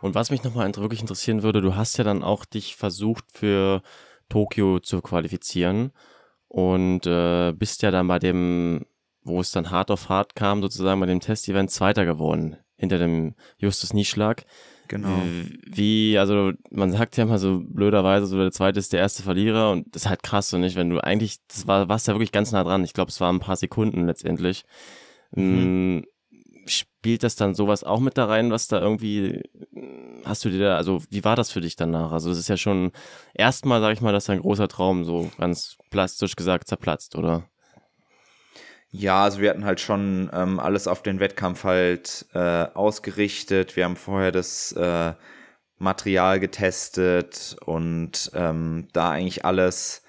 [0.00, 3.82] Und was mich nochmal wirklich interessieren würde, du hast ja dann auch dich versucht für
[4.28, 5.92] Tokio zu qualifizieren
[6.48, 8.86] und äh, bist ja dann bei dem,
[9.22, 13.34] wo es dann hart auf hart kam, sozusagen bei dem Testevent Zweiter geworden, hinter dem
[13.58, 14.44] Justus Nieschlag.
[14.90, 15.22] Genau.
[15.66, 19.70] Wie, also man sagt ja immer so blöderweise, so der zweite ist der erste Verlierer
[19.70, 22.32] und das ist halt krass, so nicht, wenn du eigentlich, das war, warst ja wirklich
[22.32, 22.82] ganz nah dran.
[22.82, 24.64] Ich glaube, es waren ein paar Sekunden letztendlich.
[25.30, 25.98] Mhm.
[25.98, 26.02] Mm,
[26.66, 29.42] spielt das dann sowas auch mit da rein, was da irgendwie,
[30.24, 32.10] hast du dir da, also wie war das für dich danach?
[32.10, 32.90] Also es ist ja schon
[33.32, 37.44] erstmal, sag ich mal, dass dein großer Traum so ganz plastisch gesagt zerplatzt, oder?
[38.92, 43.76] Ja, also wir hatten halt schon ähm, alles auf den Wettkampf halt äh, ausgerichtet.
[43.76, 45.12] Wir haben vorher das äh,
[45.78, 50.02] Material getestet und ähm, da eigentlich alles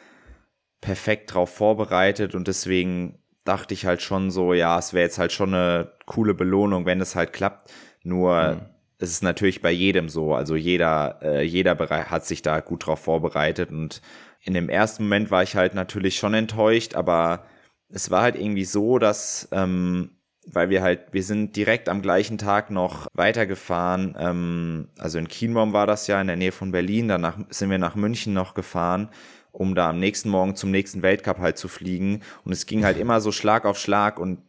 [0.82, 5.32] perfekt drauf vorbereitet und deswegen dachte ich halt schon so, ja, es wäre jetzt halt
[5.32, 7.72] schon eine coole Belohnung, wenn es halt klappt.
[8.04, 8.62] Nur mhm.
[8.98, 10.34] es ist natürlich bei jedem so.
[10.34, 14.02] Also jeder, äh, jeder hat sich da gut drauf vorbereitet und
[14.44, 17.46] in dem ersten Moment war ich halt natürlich schon enttäuscht, aber
[17.94, 20.12] es war halt irgendwie so, dass, ähm,
[20.48, 25.74] weil wir halt, wir sind direkt am gleichen Tag noch weitergefahren, ähm, also in Kienbaum
[25.74, 29.10] war das ja in der Nähe von Berlin, danach sind wir nach München noch gefahren,
[29.52, 32.22] um da am nächsten Morgen zum nächsten Weltcup halt zu fliegen.
[32.46, 34.40] Und es ging halt immer so Schlag auf Schlag und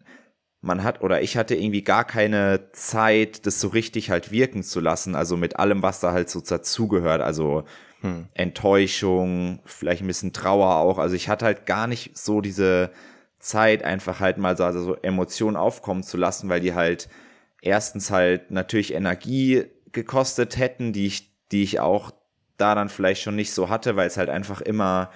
[0.62, 4.80] man hat oder ich hatte irgendwie gar keine Zeit, das so richtig halt wirken zu
[4.80, 7.64] lassen, also mit allem, was da halt so dazugehört, also
[8.00, 8.28] hm.
[8.34, 12.92] Enttäuschung, vielleicht ein bisschen Trauer auch, also ich hatte halt gar nicht so diese
[13.42, 17.08] Zeit, einfach halt mal so, also so Emotionen aufkommen zu lassen, weil die halt
[17.60, 22.12] erstens halt natürlich Energie gekostet hätten, die ich, die ich auch
[22.56, 25.10] da dann vielleicht schon nicht so hatte, weil es halt einfach immer,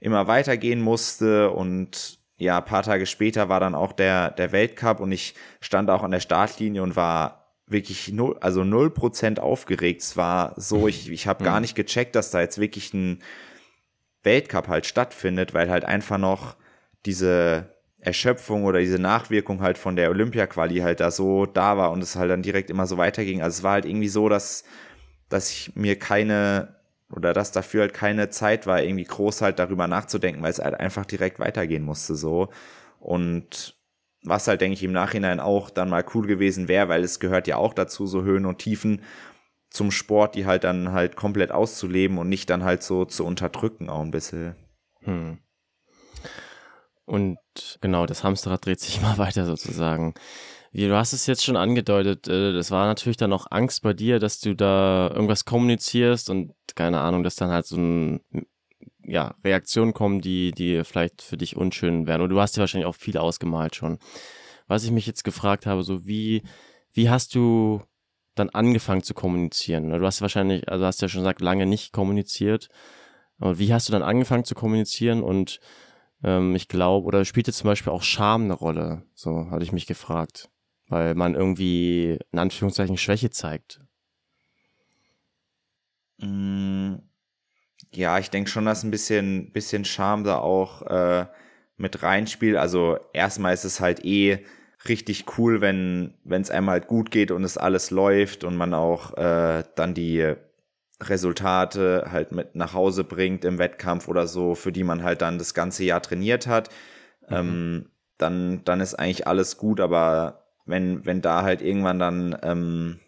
[0.00, 5.12] immer weitergehen musste und ja, paar Tage später war dann auch der, der Weltcup und
[5.12, 10.02] ich stand auch an der Startlinie und war wirklich null, also null Prozent aufgeregt.
[10.02, 11.62] Es war so, ich, ich habe gar mhm.
[11.62, 13.22] nicht gecheckt, dass da jetzt wirklich ein
[14.22, 16.56] Weltcup halt stattfindet, weil halt einfach noch
[17.06, 22.02] diese Erschöpfung oder diese Nachwirkung halt von der Olympia-Quali halt da so da war und
[22.02, 23.42] es halt dann direkt immer so weiterging.
[23.42, 24.64] Also es war halt irgendwie so, dass,
[25.28, 26.76] dass ich mir keine
[27.10, 30.74] oder dass dafür halt keine Zeit war, irgendwie groß halt darüber nachzudenken, weil es halt
[30.74, 32.48] einfach direkt weitergehen musste so.
[32.98, 33.76] Und
[34.22, 37.46] was halt, denke ich, im Nachhinein auch dann mal cool gewesen wäre, weil es gehört
[37.46, 39.02] ja auch dazu, so Höhen und Tiefen
[39.70, 43.88] zum Sport, die halt dann halt komplett auszuleben und nicht dann halt so zu unterdrücken
[43.88, 44.56] auch ein bisschen.
[45.02, 45.38] Hm.
[47.06, 47.38] Und
[47.80, 50.14] genau, das Hamsterrad dreht sich mal weiter sozusagen.
[50.72, 53.94] Wie, du hast es jetzt schon angedeutet, äh, das war natürlich dann auch Angst bei
[53.94, 58.20] dir, dass du da irgendwas kommunizierst und keine Ahnung, dass dann halt so ein,
[59.02, 62.20] ja, Reaktionen kommen, die, die vielleicht für dich unschön wären.
[62.20, 63.98] Und du hast ja wahrscheinlich auch viel ausgemalt schon.
[64.66, 66.42] Was ich mich jetzt gefragt habe, so wie,
[66.92, 67.82] wie hast du
[68.34, 69.90] dann angefangen zu kommunizieren?
[69.90, 72.68] Du hast wahrscheinlich, also hast ja schon gesagt, lange nicht kommuniziert.
[73.38, 75.60] Aber wie hast du dann angefangen zu kommunizieren und
[76.22, 79.02] ähm, ich glaube, oder spielte zum Beispiel auch Scham eine Rolle?
[79.14, 80.50] So hatte ich mich gefragt.
[80.88, 83.80] Weil man irgendwie in Anführungszeichen Schwäche zeigt.
[86.18, 86.94] Mm,
[87.92, 91.26] ja, ich denke schon, dass ein bisschen, bisschen Scham da auch äh,
[91.76, 92.56] mit reinspielt.
[92.56, 94.44] Also erstmal ist es halt eh
[94.88, 99.16] richtig cool, wenn es einmal halt gut geht und es alles läuft und man auch
[99.16, 100.36] äh, dann die
[101.02, 105.38] Resultate halt mit nach Hause bringt im Wettkampf oder so, für die man halt dann
[105.38, 106.70] das ganze Jahr trainiert hat,
[107.28, 107.36] mhm.
[107.36, 113.00] ähm, dann, dann ist eigentlich alles gut, aber wenn, wenn da halt irgendwann dann ähm,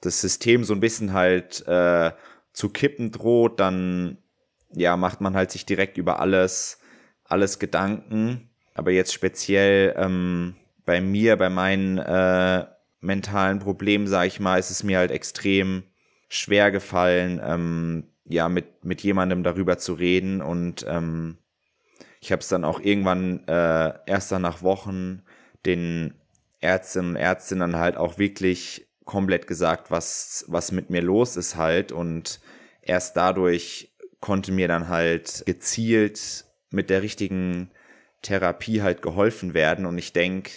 [0.00, 2.12] das System so ein bisschen halt äh,
[2.52, 4.18] zu kippen droht, dann
[4.72, 6.78] ja, macht man halt sich direkt über alles,
[7.24, 8.50] alles Gedanken.
[8.74, 12.66] Aber jetzt speziell ähm, bei mir, bei meinen äh,
[13.00, 15.82] mentalen Problemen, sage ich mal, ist es mir halt extrem
[16.30, 20.40] schwer gefallen, ähm, ja, mit, mit jemandem darüber zu reden.
[20.40, 21.36] Und ähm,
[22.20, 25.22] ich habe es dann auch irgendwann äh, erst dann nach Wochen
[25.66, 26.14] den
[26.60, 31.90] Ärztinnen und Ärztinnen halt auch wirklich komplett gesagt, was, was mit mir los ist halt.
[31.90, 32.40] Und
[32.80, 37.70] erst dadurch konnte mir dann halt gezielt mit der richtigen
[38.22, 39.84] Therapie halt geholfen werden.
[39.84, 40.52] Und ich denke,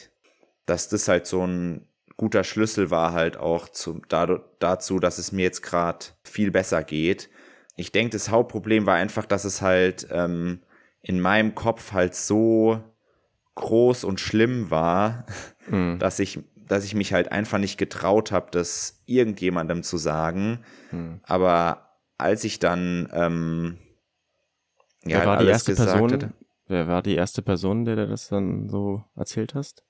[0.67, 1.88] dass das halt so ein
[2.23, 7.29] guter Schlüssel war halt auch zu, dazu, dass es mir jetzt gerade viel besser geht.
[7.75, 10.62] Ich denke, das Hauptproblem war einfach, dass es halt ähm,
[11.01, 12.81] in meinem Kopf halt so
[13.55, 15.25] groß und schlimm war,
[15.67, 15.99] mhm.
[15.99, 20.59] dass ich dass ich mich halt einfach nicht getraut habe, das irgendjemandem zu sagen.
[20.91, 21.19] Mhm.
[21.23, 23.79] Aber als ich dann ähm,
[25.03, 26.33] ja, wer war die erste Person, hatte,
[26.67, 29.83] wer war die erste Person, der dir das dann so erzählt hast?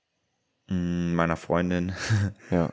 [0.67, 1.93] Mm, meiner Freundin.
[2.51, 2.69] ja.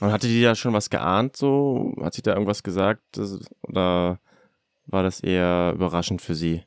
[0.00, 1.94] Und hatte die da schon was geahnt so?
[2.02, 3.18] Hat sie da irgendwas gesagt?
[3.62, 4.18] Oder
[4.86, 6.64] war das eher überraschend für sie?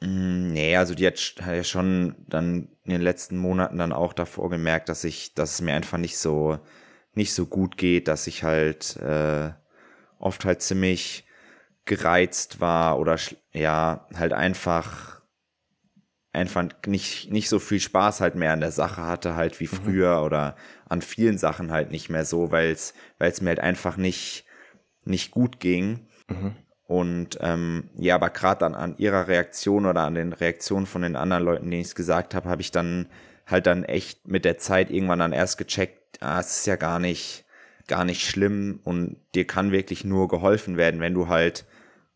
[0.00, 4.12] Mm, nee, also die hat, hat ja schon dann in den letzten Monaten dann auch
[4.12, 6.58] davor gemerkt, dass ich, dass es mir einfach nicht so,
[7.14, 9.50] nicht so gut geht, dass ich halt äh,
[10.20, 11.24] oft halt ziemlich
[11.84, 13.18] gereizt war oder
[13.52, 15.17] ja, halt einfach
[16.32, 19.76] einfach nicht, nicht so viel Spaß halt mehr an der Sache hatte, halt wie mhm.
[19.76, 20.56] früher oder
[20.88, 24.44] an vielen Sachen halt nicht mehr so, weil es mir halt einfach nicht,
[25.04, 26.06] nicht gut ging.
[26.28, 26.54] Mhm.
[26.86, 31.16] Und ähm, ja, aber gerade dann an ihrer Reaktion oder an den Reaktionen von den
[31.16, 33.08] anderen Leuten, denen ich es gesagt habe, habe ich dann
[33.46, 36.98] halt dann echt mit der Zeit irgendwann dann erst gecheckt, ah, es ist ja gar
[36.98, 37.44] nicht,
[37.88, 41.66] gar nicht schlimm und dir kann wirklich nur geholfen werden, wenn du halt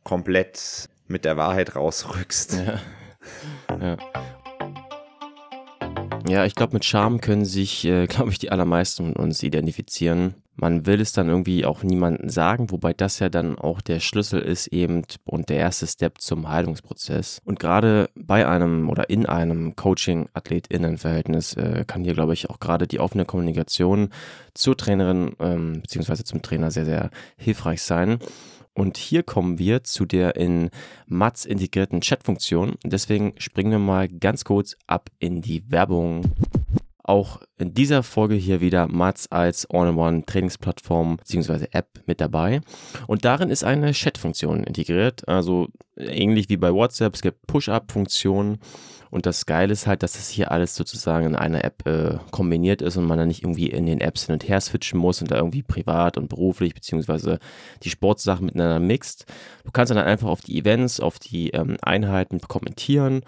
[0.04, 2.54] komplett mit der Wahrheit rausrückst.
[2.54, 2.80] Ja.
[3.82, 3.96] Ja.
[6.28, 10.34] Ja, ich glaube, mit Charme können sich, äh, glaube ich, die allermeisten von uns identifizieren.
[10.54, 14.40] Man will es dann irgendwie auch niemandem sagen, wobei das ja dann auch der Schlüssel
[14.40, 17.40] ist eben und der erste Step zum Heilungsprozess.
[17.44, 22.86] Und gerade bei einem oder in einem Coaching-Athlet-Innen-Verhältnis äh, kann hier, glaube ich, auch gerade
[22.86, 24.10] die offene Kommunikation
[24.54, 26.22] zur Trainerin ähm, bzw.
[26.22, 28.18] zum Trainer sehr, sehr hilfreich sein.
[28.74, 30.70] Und hier kommen wir zu der in
[31.06, 32.76] Mats integrierten Chatfunktion.
[32.84, 36.24] Deswegen springen wir mal ganz kurz ab in die Werbung.
[37.04, 41.66] Auch in dieser Folge hier wieder Mats als All-in-One Trainingsplattform bzw.
[41.72, 42.60] App mit dabei.
[43.08, 45.28] Und darin ist eine Chat-Funktion integriert.
[45.28, 47.14] Also ähnlich wie bei WhatsApp.
[47.14, 48.58] Es gibt Push-Up-Funktionen
[49.12, 52.80] und das Geile ist halt, dass das hier alles sozusagen in einer App äh, kombiniert
[52.80, 55.30] ist und man dann nicht irgendwie in den Apps hin und her switchen muss und
[55.30, 57.38] da irgendwie privat und beruflich beziehungsweise
[57.82, 59.26] die Sportsachen miteinander mixt.
[59.64, 63.22] Du kannst dann einfach auf die Events, auf die ähm, Einheiten kommentieren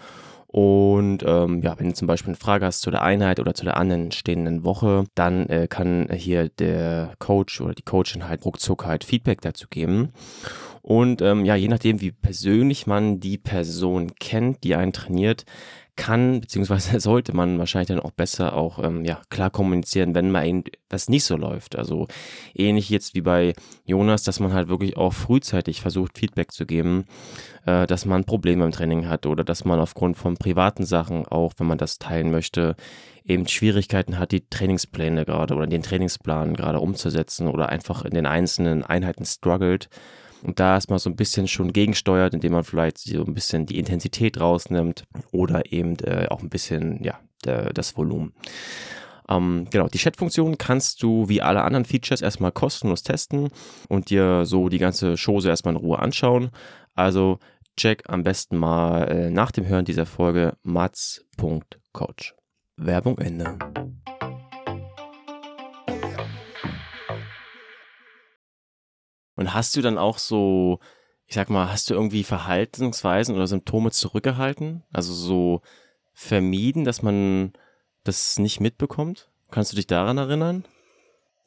[0.47, 3.65] und ähm, ja, wenn du zum Beispiel eine Frage hast zu der Einheit oder zu
[3.65, 8.85] der anderen stehenden Woche, dann äh, kann hier der Coach oder die Coachin halt ruckzuck
[8.85, 10.13] halt Feedback dazu geben.
[10.85, 15.43] Und ähm, ja, je nachdem, wie persönlich man die Person kennt, die einen trainiert,
[15.95, 20.63] kann, beziehungsweise sollte man wahrscheinlich dann auch besser auch ähm, ja, klar kommunizieren, wenn mal
[20.87, 21.75] was nicht so läuft.
[21.75, 22.07] Also
[22.53, 23.53] ähnlich jetzt wie bei
[23.85, 27.05] Jonas, dass man halt wirklich auch frühzeitig versucht, Feedback zu geben,
[27.65, 31.53] äh, dass man Probleme im Training hat oder dass man aufgrund von privaten Sachen, auch
[31.57, 32.75] wenn man das teilen möchte,
[33.23, 38.27] eben Schwierigkeiten hat, die Trainingspläne gerade oder den Trainingsplan gerade umzusetzen oder einfach in den
[38.27, 39.89] einzelnen Einheiten struggelt
[40.45, 43.79] und da erstmal so ein bisschen schon gegensteuert, indem man vielleicht so ein bisschen die
[43.79, 48.33] Intensität rausnimmt oder eben äh, auch ein bisschen, ja, der, das Volumen.
[49.27, 53.49] Ähm, genau, die Chat-Funktion kannst du wie alle anderen Features erstmal kostenlos testen
[53.89, 56.51] und dir so die ganze Chose erstmal in Ruhe anschauen.
[56.93, 57.39] Also
[57.75, 62.35] check am besten mal äh, nach dem Hören dieser Folge mats.coach.
[62.77, 63.57] Werbung Ende.
[69.35, 70.79] Und hast du dann auch so,
[71.27, 74.83] ich sag mal, hast du irgendwie Verhaltensweisen oder Symptome zurückgehalten?
[74.91, 75.61] Also so
[76.13, 77.53] vermieden, dass man
[78.03, 79.29] das nicht mitbekommt?
[79.51, 80.65] Kannst du dich daran erinnern?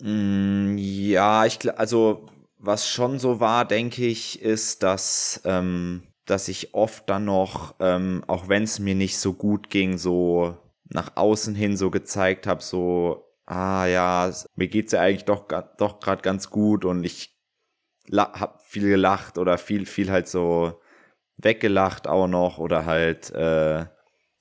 [0.01, 6.75] Mm, ja, ich also was schon so war, denke ich, ist, dass, ähm, dass ich
[6.75, 10.57] oft dann noch, ähm, auch wenn es mir nicht so gut ging, so
[10.91, 15.47] nach außen hin so gezeigt habe, so, ah ja, mir geht's ja eigentlich doch,
[15.79, 17.38] doch gerade ganz gut und ich
[18.13, 20.81] hab viel gelacht oder viel, viel halt so
[21.37, 23.87] weggelacht auch noch oder halt äh,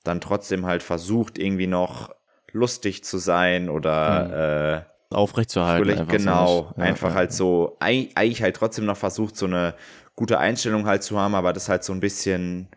[0.04, 2.10] dann trotzdem halt versucht, irgendwie noch
[2.52, 5.14] lustig zu sein oder mhm.
[5.14, 5.90] äh, aufrechtzuerhalten.
[5.90, 7.14] Einfach genau, so ja, einfach ja.
[7.14, 9.74] halt so, eigentlich halt trotzdem noch versucht, so eine
[10.16, 12.68] gute Einstellung halt zu haben, aber das halt so ein bisschen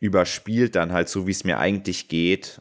[0.00, 2.60] überspielt dann halt so, wie es mir eigentlich geht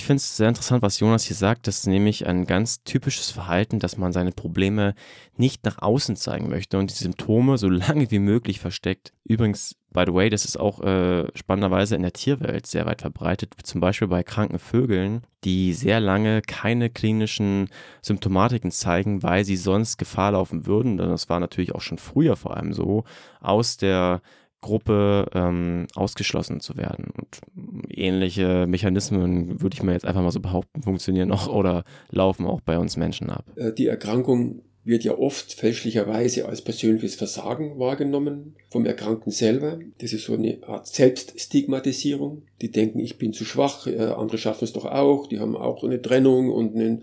[0.00, 1.66] ich finde es sehr interessant, was Jonas hier sagt.
[1.66, 4.94] Das ist nämlich ein ganz typisches Verhalten, dass man seine Probleme
[5.36, 9.12] nicht nach außen zeigen möchte und die Symptome so lange wie möglich versteckt.
[9.24, 13.54] Übrigens, by the way, das ist auch äh, spannenderweise in der Tierwelt sehr weit verbreitet.
[13.62, 17.68] Zum Beispiel bei kranken Vögeln, die sehr lange keine klinischen
[18.00, 20.96] Symptomatiken zeigen, weil sie sonst Gefahr laufen würden.
[20.96, 23.04] Das war natürlich auch schon früher vor allem so,
[23.42, 24.22] aus der
[24.60, 27.06] Gruppe ähm, ausgeschlossen zu werden.
[27.16, 27.40] Und
[27.88, 32.60] ähnliche Mechanismen, würde ich mal jetzt einfach mal so behaupten, funktionieren auch oder laufen auch
[32.60, 33.44] bei uns Menschen ab.
[33.56, 39.78] Äh, die Erkrankung wird ja oft fälschlicherweise als persönliches Versagen wahrgenommen vom Erkrankten selber.
[39.98, 42.42] Das ist so eine Art Selbststigmatisierung.
[42.62, 45.84] Die denken, ich bin zu schwach, äh, andere schaffen es doch auch, die haben auch
[45.84, 47.02] eine Trennung und einen,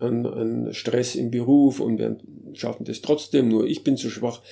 [0.00, 2.00] einen Stress im Beruf und
[2.52, 4.42] schaffen das trotzdem, nur ich bin zu schwach.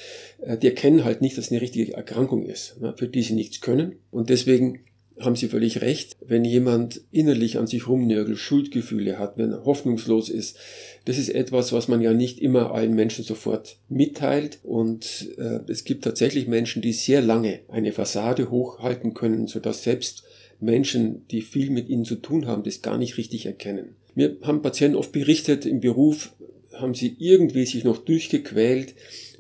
[0.41, 3.35] Äh, die erkennen halt nicht, dass es eine richtige Erkrankung ist, ne, für die sie
[3.35, 3.97] nichts können.
[4.11, 4.81] Und deswegen
[5.21, 6.17] haben Sie völlig recht.
[6.27, 10.57] Wenn jemand innerlich an sich rumnörgelt, Schuldgefühle hat, wenn er hoffnungslos ist,
[11.05, 14.59] das ist etwas, was man ja nicht immer allen Menschen sofort mitteilt.
[14.63, 20.25] Und äh, es gibt tatsächlich Menschen, die sehr lange eine Fassade hochhalten können, sodass selbst
[20.61, 23.97] Menschen, die viel mit ihnen zu tun haben, das gar nicht richtig erkennen.
[24.15, 26.33] Mir haben Patienten oft berichtet, im Beruf
[26.75, 28.95] haben sie irgendwie sich noch durchgequält,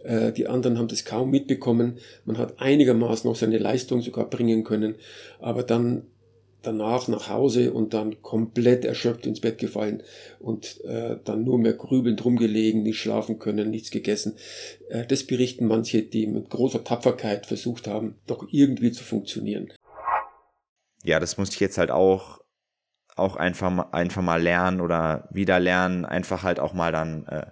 [0.05, 1.99] äh, die anderen haben das kaum mitbekommen.
[2.25, 4.97] Man hat einigermaßen noch seine Leistung sogar bringen können,
[5.41, 6.07] aber dann
[6.63, 10.03] danach nach Hause und dann komplett erschöpft ins Bett gefallen
[10.39, 14.37] und äh, dann nur mehr grübelnd rumgelegen, nicht schlafen können, nichts gegessen.
[14.89, 19.73] Äh, das berichten manche, die mit großer Tapferkeit versucht haben, doch irgendwie zu funktionieren.
[21.05, 22.41] Ja, das musste ich jetzt halt auch
[23.15, 27.47] auch einfach, einfach mal lernen oder wieder lernen, einfach halt auch mal dann äh,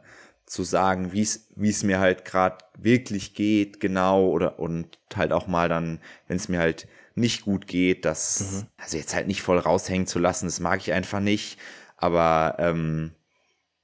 [0.51, 5.69] zu sagen, wie es mir halt gerade wirklich geht, genau, oder und halt auch mal
[5.69, 8.67] dann, wenn es mir halt nicht gut geht, das, mhm.
[8.77, 11.57] also jetzt halt nicht voll raushängen zu lassen, das mag ich einfach nicht,
[11.97, 13.13] aber ähm,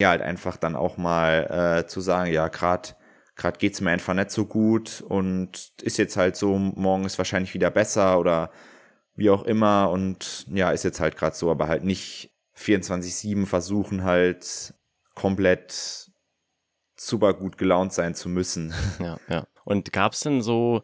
[0.01, 2.97] ja, halt einfach dann auch mal äh, zu sagen, ja, gerade
[3.37, 7.19] gerade geht es mir einfach nicht so gut und ist jetzt halt so, morgen ist
[7.19, 8.51] wahrscheinlich wieder besser oder
[9.15, 14.03] wie auch immer und ja, ist jetzt halt gerade so, aber halt nicht 24-7 versuchen
[14.03, 14.75] halt
[15.15, 16.06] komplett
[17.01, 18.73] super gut gelaunt sein zu müssen.
[19.01, 19.47] Ja, ja.
[19.65, 20.83] Und gab es denn so,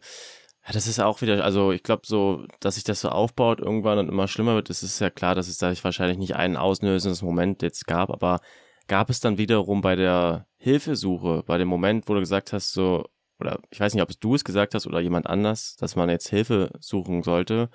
[0.71, 4.09] das ist auch wieder, also ich glaube so, dass sich das so aufbaut irgendwann und
[4.09, 7.61] immer schlimmer wird, das ist ja klar, dass es da wahrscheinlich nicht einen auslösendes Moment
[7.61, 8.39] jetzt gab, aber
[8.87, 13.05] gab es dann wiederum bei der Hilfesuche, bei dem Moment, wo du gesagt hast, so,
[13.39, 16.29] oder ich weiß nicht, ob du es gesagt hast oder jemand anders, dass man jetzt
[16.29, 17.69] Hilfe suchen sollte,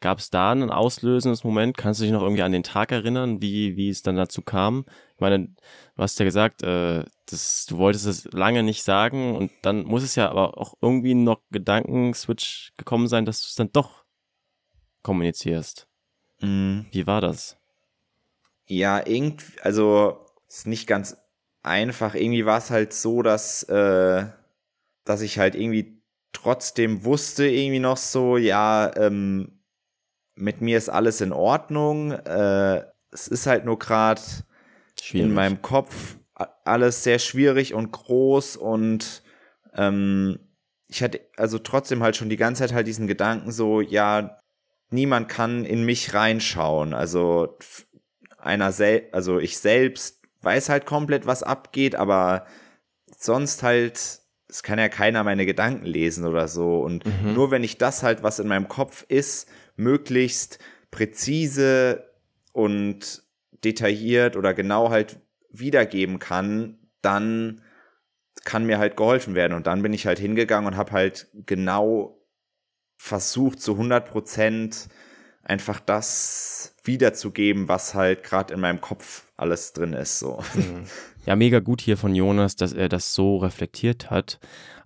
[0.00, 1.76] Gab es da ein auslösendes Moment?
[1.76, 4.84] Kannst du dich noch irgendwie an den Tag erinnern, wie, wie es dann dazu kam?
[5.14, 9.50] Ich meine, du hast ja gesagt, äh, das, du wolltest es lange nicht sagen und
[9.62, 13.72] dann muss es ja aber auch irgendwie noch Gedankenswitch gekommen sein, dass du es dann
[13.72, 14.04] doch
[15.02, 15.88] kommunizierst.
[16.40, 16.86] Mhm.
[16.92, 17.56] Wie war das?
[18.66, 21.16] Ja, irgendwie, also ist nicht ganz
[21.62, 22.14] einfach.
[22.14, 24.26] Irgendwie war es halt so, dass, äh,
[25.04, 29.57] dass ich halt irgendwie trotzdem wusste, irgendwie noch so, ja, ähm,
[30.38, 32.12] mit mir ist alles in Ordnung.
[32.12, 34.20] Äh, es ist halt nur gerade
[35.12, 36.16] in meinem Kopf
[36.64, 39.22] alles sehr schwierig und groß und
[39.74, 40.38] ähm,
[40.86, 44.38] ich hatte also trotzdem halt schon die ganze Zeit halt diesen Gedanken so, ja,
[44.90, 46.94] niemand kann in mich reinschauen.
[46.94, 47.58] Also
[48.38, 52.46] einer sel also ich selbst weiß halt komplett, was abgeht, aber
[53.16, 56.80] sonst halt, es kann ja keiner meine Gedanken lesen oder so.
[56.80, 57.34] Und mhm.
[57.34, 59.48] nur wenn ich das halt, was in meinem Kopf ist,
[59.78, 60.58] möglichst
[60.90, 62.04] präzise
[62.52, 63.22] und
[63.64, 65.20] detailliert oder genau halt
[65.50, 67.62] wiedergeben kann, dann
[68.44, 69.54] kann mir halt geholfen werden.
[69.54, 72.22] Und dann bin ich halt hingegangen und habe halt genau
[72.96, 74.88] versucht, zu 100 Prozent
[75.42, 80.18] einfach das wiederzugeben, was halt gerade in meinem Kopf alles drin ist.
[80.18, 80.42] So.
[80.54, 80.84] Mhm.
[81.26, 84.40] Ja, mega gut hier von Jonas, dass er das so reflektiert hat.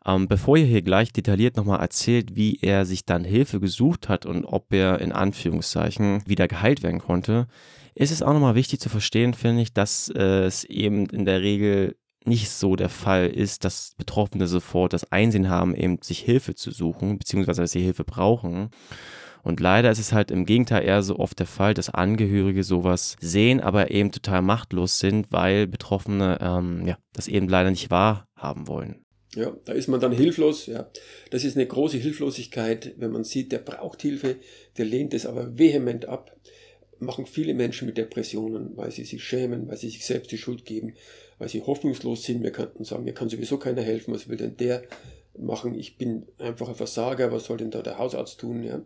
[0.04, 4.26] Ähm, bevor ihr hier gleich detailliert nochmal erzählt, wie er sich dann Hilfe gesucht hat
[4.26, 7.46] und ob er in Anführungszeichen wieder geheilt werden konnte,
[7.94, 11.42] ist es auch nochmal wichtig zu verstehen, finde ich, dass äh, es eben in der
[11.42, 16.54] Regel nicht so der Fall ist, dass Betroffene sofort das Einsehen haben, eben sich Hilfe
[16.54, 18.70] zu suchen, beziehungsweise dass sie Hilfe brauchen.
[19.42, 23.16] Und leider ist es halt im Gegenteil eher so oft der Fall, dass Angehörige sowas
[23.20, 28.68] sehen, aber eben total machtlos sind, weil Betroffene ähm, ja, das eben leider nicht wahrhaben
[28.68, 29.04] wollen.
[29.34, 30.66] Ja, da ist man dann hilflos.
[30.66, 30.90] Ja,
[31.30, 34.36] das ist eine große Hilflosigkeit, wenn man sieht, der braucht Hilfe,
[34.76, 36.36] der lehnt es aber vehement ab.
[36.98, 40.64] Machen viele Menschen mit Depressionen, weil sie sich schämen, weil sie sich selbst die Schuld
[40.64, 40.94] geben,
[41.38, 42.42] weil sie hoffnungslos sind.
[42.42, 44.14] Wir könnten sagen, mir kann sowieso keiner helfen.
[44.14, 44.82] Was will denn der
[45.36, 45.74] machen?
[45.74, 47.32] Ich bin einfach ein Versager.
[47.32, 48.62] Was soll denn da der Hausarzt tun?
[48.62, 48.84] Ja,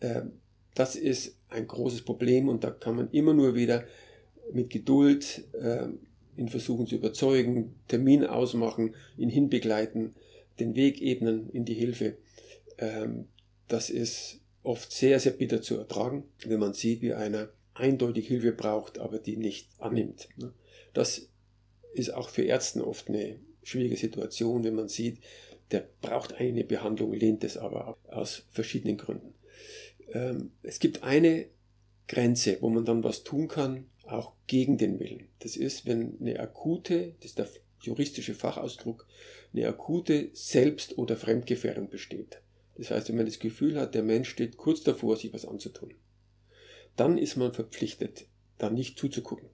[0.00, 0.40] ähm,
[0.74, 3.84] das ist ein großes Problem und da kann man immer nur wieder
[4.52, 6.00] mit Geduld ähm,
[6.36, 10.14] ihn versuchen zu überzeugen, Termin ausmachen, ihn hinbegleiten,
[10.58, 12.16] den Weg ebnen in die Hilfe.
[12.78, 13.26] Ähm,
[13.68, 18.52] das ist oft sehr, sehr bitter zu ertragen, wenn man sieht, wie einer eindeutig Hilfe
[18.52, 20.28] braucht, aber die nicht annimmt.
[20.36, 20.52] Ne?
[20.92, 21.28] Das
[21.92, 25.18] ist auch für Ärzte oft eine schwierige Situation, wenn man sieht,
[25.70, 29.34] der braucht eine Behandlung, lehnt es aber ab, aus verschiedenen Gründen.
[30.12, 31.46] Ähm, es gibt eine
[32.06, 35.28] Grenze, wo man dann was tun kann, auch gegen den Willen.
[35.40, 37.48] Das ist, wenn eine akute, das ist der
[37.80, 39.06] juristische Fachausdruck,
[39.52, 42.40] eine akute Selbst- oder Fremdgefährdung besteht.
[42.76, 45.94] Das heißt, wenn man das Gefühl hat, der Mensch steht kurz davor, sich was anzutun,
[46.96, 48.26] dann ist man verpflichtet,
[48.58, 49.48] da nicht zuzugucken.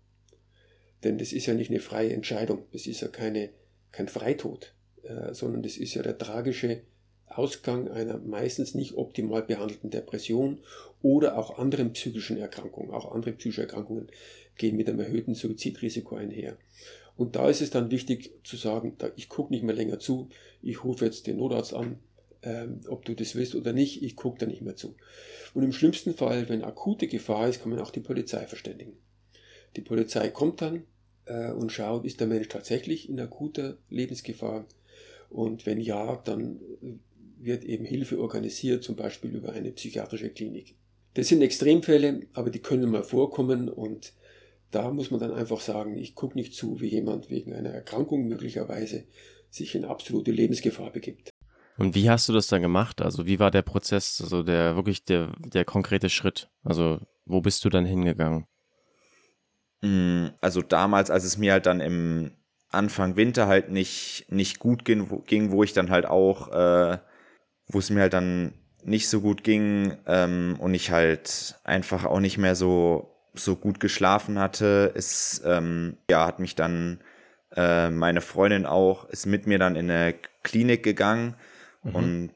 [1.04, 3.50] Denn das ist ja nicht eine freie Entscheidung, das ist ja keine,
[3.92, 6.82] kein Freitod, äh, sondern das ist ja der tragische
[7.26, 10.60] Ausgang einer meistens nicht optimal behandelten Depression
[11.00, 12.90] oder auch anderen psychischen Erkrankungen.
[12.90, 14.08] Auch andere psychische Erkrankungen
[14.56, 16.56] gehen mit einem erhöhten Suizidrisiko einher.
[17.16, 20.28] Und da ist es dann wichtig zu sagen, ich gucke nicht mehr länger zu,
[20.62, 21.98] ich rufe jetzt den Notarzt an,
[22.42, 24.94] ähm, ob du das willst oder nicht, ich gucke da nicht mehr zu.
[25.52, 28.92] Und im schlimmsten Fall, wenn akute Gefahr ist, kann man auch die Polizei verständigen.
[29.76, 30.84] Die Polizei kommt dann
[31.26, 34.66] äh, und schaut, ist der Mensch tatsächlich in akuter Lebensgefahr?
[35.28, 36.60] Und wenn ja, dann
[37.38, 40.74] wird eben Hilfe organisiert, zum Beispiel über eine psychiatrische Klinik.
[41.14, 44.12] Das sind Extremfälle, aber die können mal vorkommen und
[44.70, 48.28] da muss man dann einfach sagen, ich gucke nicht zu, wie jemand wegen einer Erkrankung
[48.28, 49.04] möglicherweise
[49.50, 51.30] sich in absolute Lebensgefahr begibt.
[51.76, 53.00] Und wie hast du das dann gemacht?
[53.00, 56.50] Also wie war der Prozess, also der wirklich der, der konkrete Schritt?
[56.62, 58.46] Also wo bist du dann hingegangen?
[59.80, 62.32] Mm, also damals, als es mir halt dann im
[62.68, 66.98] Anfang Winter halt nicht, nicht gut ging, wo, ging, wo ich dann halt auch, äh,
[67.66, 68.52] wo es mir halt dann
[68.84, 73.80] nicht so gut ging ähm, und ich halt einfach auch nicht mehr so, so gut
[73.80, 77.00] geschlafen hatte, ist, ähm, ja, hat mich dann
[77.56, 81.36] äh, meine Freundin auch, ist mit mir dann in eine Klinik gegangen
[81.82, 81.94] Mhm.
[81.94, 82.30] Und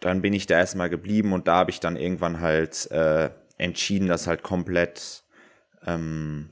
[0.00, 4.08] dann bin ich da erstmal geblieben und da habe ich dann irgendwann halt äh, entschieden,
[4.08, 5.24] dass halt komplett,
[5.86, 6.50] ähm,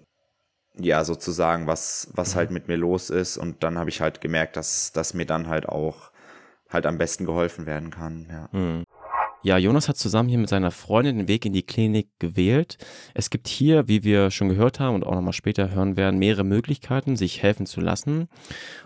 [0.75, 2.39] ja, sozusagen, was, was mhm.
[2.39, 3.37] halt mit mir los ist.
[3.37, 6.13] Und dann habe ich halt gemerkt, dass, dass mir dann halt auch
[6.69, 8.29] halt am besten geholfen werden kann.
[8.31, 8.49] Ja.
[8.53, 8.85] Mhm.
[9.43, 12.77] Ja, Jonas hat zusammen hier mit seiner Freundin den Weg in die Klinik gewählt.
[13.15, 16.45] Es gibt hier, wie wir schon gehört haben und auch nochmal später hören werden, mehrere
[16.45, 18.29] Möglichkeiten, sich helfen zu lassen.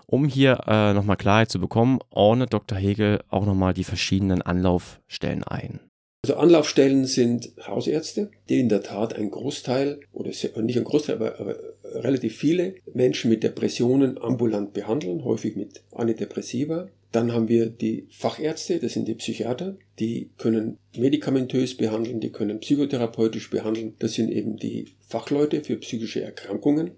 [0.06, 2.78] Um hier äh, nochmal Klarheit zu bekommen, ordnet Dr.
[2.78, 5.80] Hegel auch nochmal die verschiedenen Anlaufstellen ein.
[6.24, 11.40] Also Anlaufstellen sind Hausärzte, die in der Tat ein Großteil, oder nicht ein Großteil, aber,
[11.40, 11.56] aber
[11.94, 16.88] relativ viele Menschen mit Depressionen ambulant behandeln, häufig mit Antidepressiva.
[17.14, 22.58] Dann haben wir die Fachärzte, das sind die Psychiater, die können medikamentös behandeln, die können
[22.58, 23.94] psychotherapeutisch behandeln.
[24.00, 26.90] Das sind eben die Fachleute für psychische Erkrankungen.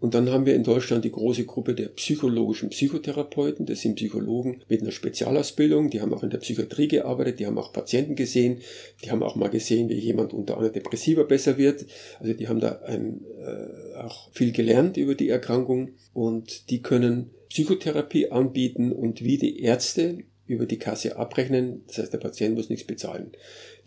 [0.00, 3.66] Und dann haben wir in Deutschland die große Gruppe der psychologischen Psychotherapeuten.
[3.66, 5.90] Das sind Psychologen mit einer Spezialausbildung.
[5.90, 7.38] Die haben auch in der Psychiatrie gearbeitet.
[7.38, 8.62] Die haben auch Patienten gesehen.
[9.04, 11.84] Die haben auch mal gesehen, wie jemand unter Antidepressiva besser wird.
[12.18, 15.90] Also die haben da ein, äh, auch viel gelernt über die Erkrankung.
[16.14, 21.82] Und die können Psychotherapie anbieten und wie die Ärzte über die Kasse abrechnen.
[21.86, 23.32] Das heißt, der Patient muss nichts bezahlen.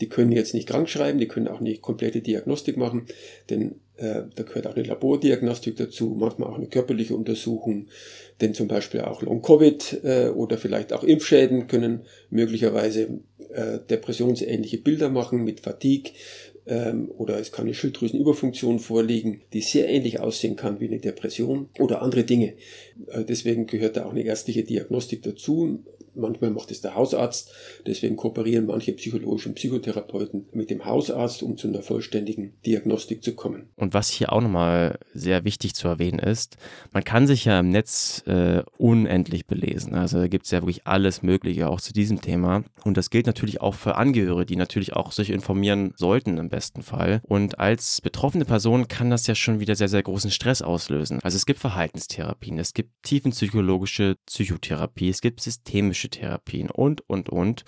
[0.02, 3.08] Die können jetzt nicht krank schreiben, die können auch nicht komplette Diagnostik machen,
[3.50, 7.88] denn äh, da gehört auch eine Labordiagnostik dazu, manchmal auch eine körperliche Untersuchung,
[8.40, 15.10] denn zum Beispiel auch Long-Covid äh, oder vielleicht auch Impfschäden können möglicherweise äh, depressionsähnliche Bilder
[15.10, 16.12] machen mit Fatigue,
[16.68, 21.70] ähm, oder es kann eine Schilddrüsenüberfunktion vorliegen, die sehr ähnlich aussehen kann wie eine Depression
[21.80, 22.54] oder andere Dinge.
[23.08, 25.84] Äh, deswegen gehört da auch eine ärztliche Diagnostik dazu.
[26.16, 27.52] Manchmal macht es der Hausarzt.
[27.86, 33.70] Deswegen kooperieren manche psychologischen Psychotherapeuten mit dem Hausarzt, um zu einer vollständigen Diagnostik zu kommen.
[33.76, 36.58] Und was hier auch nochmal sehr wichtig zu erwähnen ist,
[36.92, 39.94] man kann sich ja im Netz äh, unendlich belesen.
[39.96, 42.64] Also da gibt es ja wirklich alles Mögliche auch zu diesem Thema.
[42.84, 46.82] Und das gilt natürlich auch für Angehörige, die natürlich auch sich informieren sollten im besten
[46.82, 47.22] Fall.
[47.24, 51.20] Und als betroffene Person kann das ja schon wieder sehr, sehr großen Stress auslösen.
[51.24, 57.64] Also es gibt Verhaltenstherapien, es gibt tiefenpsychologische Psychotherapie, es gibt systemische Therapien und, und, und.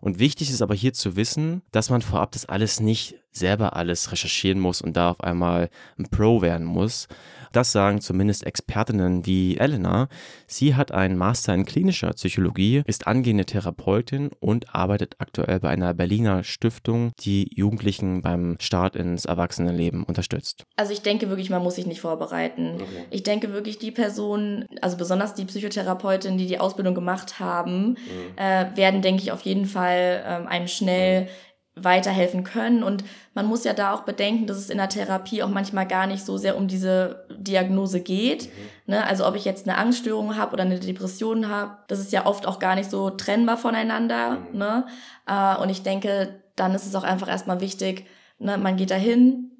[0.00, 4.10] Und wichtig ist aber hier zu wissen, dass man vorab das alles nicht selber alles
[4.12, 7.08] recherchieren muss und da auf einmal ein Pro werden muss.
[7.56, 10.08] Das sagen zumindest Expertinnen wie Elena.
[10.46, 15.94] Sie hat einen Master in klinischer Psychologie, ist angehende Therapeutin und arbeitet aktuell bei einer
[15.94, 20.64] Berliner Stiftung, die Jugendlichen beim Start ins Erwachsenenleben unterstützt.
[20.76, 22.74] Also ich denke wirklich, man muss sich nicht vorbereiten.
[22.74, 23.04] Okay.
[23.10, 27.96] Ich denke wirklich, die Personen, also besonders die Psychotherapeutinnen, die die Ausbildung gemacht haben, mhm.
[28.36, 31.28] äh, werden, denke ich, auf jeden Fall ähm, einem schnell mhm
[31.76, 32.82] weiterhelfen können.
[32.82, 33.04] Und
[33.34, 36.24] man muss ja da auch bedenken, dass es in der Therapie auch manchmal gar nicht
[36.24, 38.46] so sehr um diese Diagnose geht.
[38.46, 38.94] Mhm.
[38.94, 39.06] Ne?
[39.06, 42.46] Also ob ich jetzt eine Angststörung habe oder eine Depression habe, das ist ja oft
[42.46, 44.38] auch gar nicht so trennbar voneinander.
[44.52, 44.58] Mhm.
[44.58, 44.86] Ne?
[45.26, 48.06] Äh, und ich denke, dann ist es auch einfach erstmal wichtig,
[48.38, 48.56] ne?
[48.56, 49.50] man geht dahin,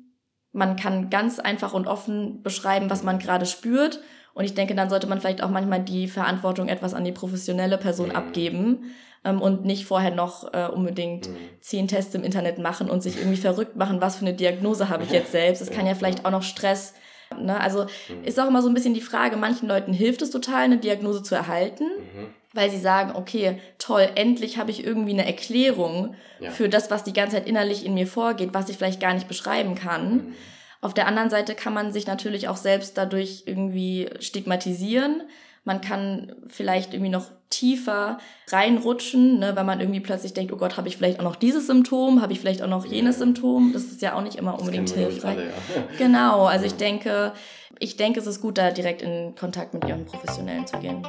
[0.52, 4.00] man kann ganz einfach und offen beschreiben, was man gerade spürt.
[4.32, 7.76] Und ich denke, dann sollte man vielleicht auch manchmal die Verantwortung etwas an die professionelle
[7.76, 8.16] Person mhm.
[8.16, 8.84] abgeben
[9.26, 11.36] ähm, und nicht vorher noch äh, unbedingt mhm.
[11.60, 15.04] zehn Tests im Internet machen und sich irgendwie verrückt machen, was für eine Diagnose habe
[15.04, 15.60] ich jetzt selbst.
[15.60, 16.94] Das kann ja vielleicht auch noch Stress.
[17.38, 17.60] Ne?
[17.60, 18.24] Also mhm.
[18.24, 21.22] ist auch immer so ein bisschen die Frage, manchen Leuten hilft es total, eine Diagnose
[21.22, 22.26] zu erhalten, mhm.
[22.52, 26.50] weil sie sagen, okay, toll, endlich habe ich irgendwie eine Erklärung ja.
[26.50, 29.28] für das, was die ganze Zeit innerlich in mir vorgeht, was ich vielleicht gar nicht
[29.28, 30.14] beschreiben kann.
[30.14, 30.34] Mhm.
[30.80, 35.22] Auf der anderen Seite kann man sich natürlich auch selbst dadurch irgendwie stigmatisieren.
[35.64, 38.18] Man kann vielleicht irgendwie noch tiefer
[38.48, 41.66] reinrutschen, ne, wenn man irgendwie plötzlich denkt, oh Gott, habe ich vielleicht auch noch dieses
[41.66, 43.72] Symptom, habe ich vielleicht auch noch jenes Symptom.
[43.72, 45.38] Das ist ja auch nicht immer unbedingt hilfreich.
[45.38, 45.52] Alle, ja.
[45.98, 47.32] Genau, also ich denke,
[47.78, 51.06] ich denke, es ist gut, da direkt in Kontakt mit ihren Professionellen zu gehen.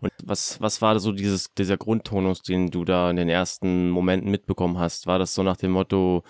[0.00, 4.30] Und was, was war so dieses, dieser Grundtonus, den du da in den ersten Momenten
[4.30, 5.06] mitbekommen hast?
[5.06, 6.24] War das so nach dem Motto,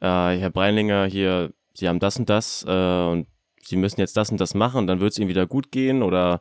[0.00, 3.28] äh, Herr Breinlinger, hier, Sie haben das und das äh, und
[3.62, 6.02] sie müssen jetzt das und das machen, dann wird es ihnen wieder gut gehen?
[6.02, 6.40] Oder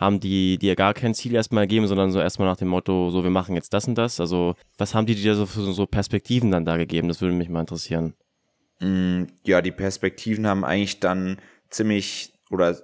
[0.00, 3.22] haben die dir gar kein Ziel erstmal gegeben, sondern so erstmal nach dem Motto, so
[3.22, 4.18] wir machen jetzt das und das?
[4.18, 7.08] Also was haben die dir so für so Perspektiven dann da gegeben?
[7.08, 8.14] Das würde mich mal interessieren.
[8.80, 11.36] Mm, ja, die Perspektiven haben eigentlich dann
[11.68, 12.78] ziemlich oder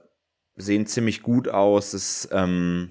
[0.57, 1.95] sehen ziemlich gut aus.
[1.95, 2.91] Es ähm,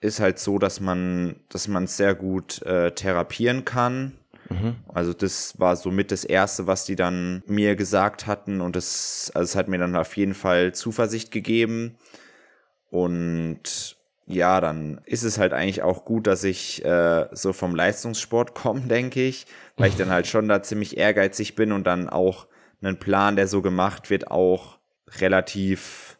[0.00, 4.12] ist halt so, dass man, dass man es sehr gut äh, therapieren kann.
[4.50, 4.76] Mhm.
[4.92, 9.44] Also das war somit das Erste, was die dann mir gesagt hatten und das, also
[9.44, 11.96] es hat mir dann auf jeden Fall Zuversicht gegeben.
[12.94, 18.54] Und ja, dann ist es halt eigentlich auch gut, dass ich äh, so vom Leistungssport
[18.54, 22.46] komme, denke ich, weil ich dann halt schon da ziemlich ehrgeizig bin und dann auch
[22.80, 24.78] einen Plan, der so gemacht wird, auch
[25.18, 26.18] relativ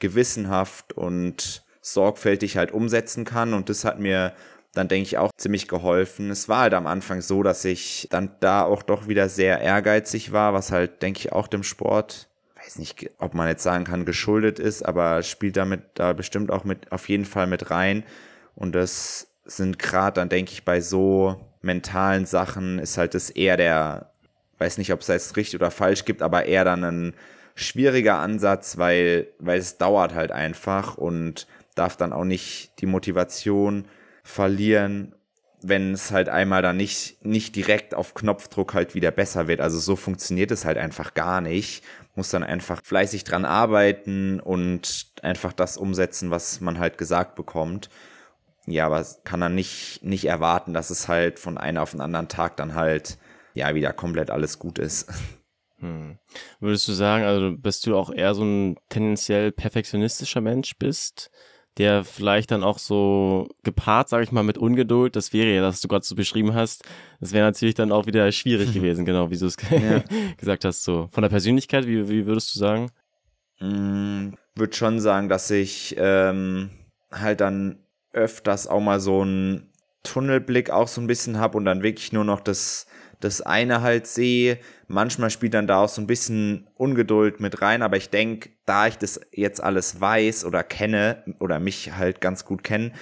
[0.00, 3.54] gewissenhaft und sorgfältig halt umsetzen kann.
[3.54, 4.32] Und das hat mir
[4.72, 6.32] dann, denke ich, auch ziemlich geholfen.
[6.32, 10.32] Es war halt am Anfang so, dass ich dann da auch doch wieder sehr ehrgeizig
[10.32, 12.28] war, was halt, denke ich, auch dem Sport,
[12.66, 16.64] weiß nicht, ob man jetzt sagen kann, geschuldet ist, aber spielt damit da bestimmt auch
[16.64, 18.04] mit, auf jeden Fall mit rein.
[18.56, 23.56] Und das sind gerade dann, denke ich, bei so mentalen Sachen ist halt das eher
[23.56, 24.10] der,
[24.58, 27.14] weiß nicht, ob es jetzt richtig oder falsch gibt, aber eher dann ein
[27.54, 31.46] schwieriger Ansatz, weil, weil es dauert halt einfach und
[31.76, 33.86] darf dann auch nicht die Motivation
[34.24, 35.14] verlieren,
[35.62, 39.60] wenn es halt einmal dann nicht, nicht direkt auf Knopfdruck halt wieder besser wird.
[39.60, 41.82] Also so funktioniert es halt einfach gar nicht.
[42.14, 47.88] Muss dann einfach fleißig dran arbeiten und einfach das umsetzen, was man halt gesagt bekommt.
[48.66, 52.28] Ja, aber kann dann nicht, nicht erwarten, dass es halt von einem auf den anderen
[52.28, 53.18] Tag dann halt,
[53.54, 55.08] ja, wieder komplett alles gut ist.
[55.78, 56.18] Hm.
[56.58, 61.30] Würdest du sagen, also bist du auch eher so ein tendenziell perfektionistischer Mensch bist?
[61.78, 65.80] Der vielleicht dann auch so gepaart, sage ich mal, mit Ungeduld, das wäre ja, was
[65.80, 66.84] du gerade so beschrieben hast,
[67.20, 70.02] das wäre natürlich dann auch wieder schwierig gewesen, genau, wie du es ja.
[70.38, 70.84] gesagt hast.
[70.84, 72.90] So von der Persönlichkeit, wie, wie würdest du sagen?
[73.60, 76.70] Mm, würde schon sagen, dass ich ähm,
[77.12, 77.78] halt dann
[78.12, 79.70] öfters auch mal so einen
[80.02, 82.86] Tunnelblick auch so ein bisschen habe und dann wirklich nur noch das
[83.20, 84.58] das eine halt sehe.
[84.88, 88.86] Manchmal spielt dann da auch so ein bisschen Ungeduld mit rein, aber ich denke, da
[88.86, 92.92] ich das jetzt alles weiß oder kenne oder mich halt ganz gut kenne,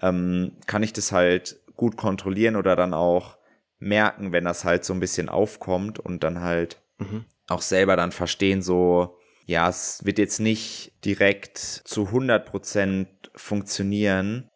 [0.00, 3.36] ähm, kann ich das halt gut kontrollieren oder dann auch
[3.78, 7.24] merken, wenn das halt so ein bisschen aufkommt und dann halt mhm.
[7.48, 14.50] auch selber dann verstehen, so, ja, es wird jetzt nicht direkt zu 100% funktionieren,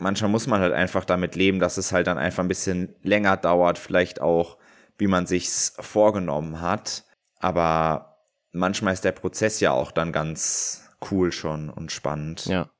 [0.00, 3.36] manchmal muss man halt einfach damit leben, dass es halt dann einfach ein bisschen länger
[3.36, 4.56] dauert, vielleicht auch
[5.00, 7.04] wie man sich's vorgenommen hat.
[7.38, 8.18] Aber
[8.52, 12.46] manchmal ist der Prozess ja auch dann ganz cool schon und spannend.
[12.46, 12.70] Ja.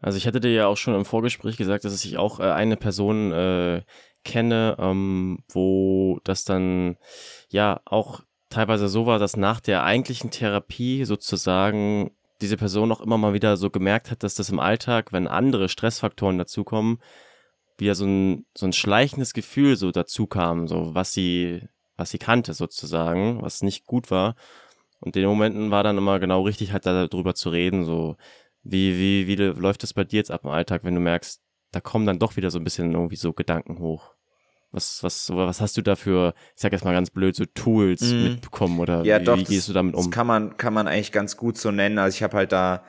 [0.00, 2.76] Also ich hatte dir ja auch schon im Vorgespräch gesagt, dass ich auch äh, eine
[2.76, 3.82] Person äh,
[4.24, 6.96] kenne, ähm, wo das dann
[7.48, 13.16] ja auch teilweise so war, dass nach der eigentlichen Therapie sozusagen diese Person auch immer
[13.16, 16.98] mal wieder so gemerkt hat, dass das im Alltag, wenn andere Stressfaktoren dazukommen,
[17.78, 21.62] wieder so ein, so ein schleichendes Gefühl so dazu kam, so was sie,
[21.96, 24.36] was sie kannte sozusagen, was nicht gut war.
[25.00, 28.16] Und in den Momenten war dann immer genau richtig, halt darüber zu reden, so
[28.62, 31.80] wie, wie, wie läuft das bei dir jetzt ab im Alltag, wenn du merkst, da
[31.80, 34.14] kommen dann doch wieder so ein bisschen irgendwie so Gedanken hoch.
[34.70, 38.00] Was, was, was hast du da für, ich sag jetzt mal ganz blöd, so Tools
[38.02, 38.22] mm.
[38.24, 40.02] mitbekommen oder ja, wie, doch, wie gehst das, du damit um?
[40.02, 41.98] Das kann man, kann man eigentlich ganz gut so nennen.
[41.98, 42.82] Also ich habe halt da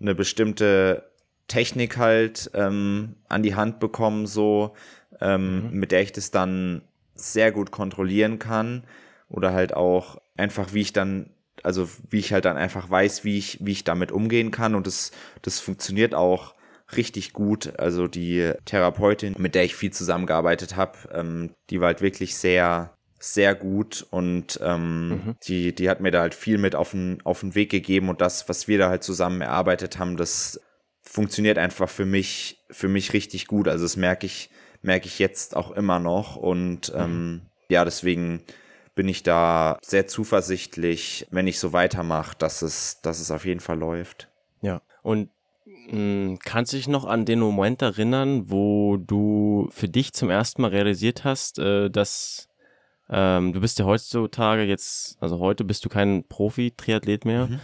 [0.00, 1.09] eine bestimmte
[1.50, 4.74] Technik halt ähm, an die Hand bekommen, so,
[5.20, 5.80] ähm, mhm.
[5.80, 6.82] mit der ich das dann
[7.14, 8.84] sehr gut kontrollieren kann.
[9.28, 11.30] Oder halt auch einfach, wie ich dann,
[11.64, 14.76] also wie ich halt dann einfach weiß, wie ich, wie ich damit umgehen kann.
[14.76, 15.10] Und das,
[15.42, 16.54] das funktioniert auch
[16.96, 17.78] richtig gut.
[17.78, 22.94] Also die Therapeutin, mit der ich viel zusammengearbeitet habe, ähm, die war halt wirklich sehr,
[23.18, 25.36] sehr gut und ähm, mhm.
[25.48, 28.20] die, die hat mir da halt viel mit auf den, auf den Weg gegeben und
[28.20, 30.60] das, was wir da halt zusammen erarbeitet haben, das
[31.10, 33.66] funktioniert einfach für mich, für mich richtig gut.
[33.66, 34.48] Also das merke ich,
[34.80, 36.36] merke ich jetzt auch immer noch.
[36.36, 37.00] Und mhm.
[37.00, 38.44] ähm, ja, deswegen
[38.94, 43.58] bin ich da sehr zuversichtlich, wenn ich so weitermache, dass es, dass es auf jeden
[43.58, 44.28] Fall läuft.
[44.62, 45.30] Ja, und
[45.64, 50.30] mh, hm, kannst du dich noch an den Moment erinnern, wo du für dich zum
[50.30, 52.48] ersten Mal realisiert hast, äh, dass
[53.08, 57.48] ähm, du bist ja heutzutage jetzt, also heute bist du kein Profi-Triathlet mehr.
[57.48, 57.60] Mhm.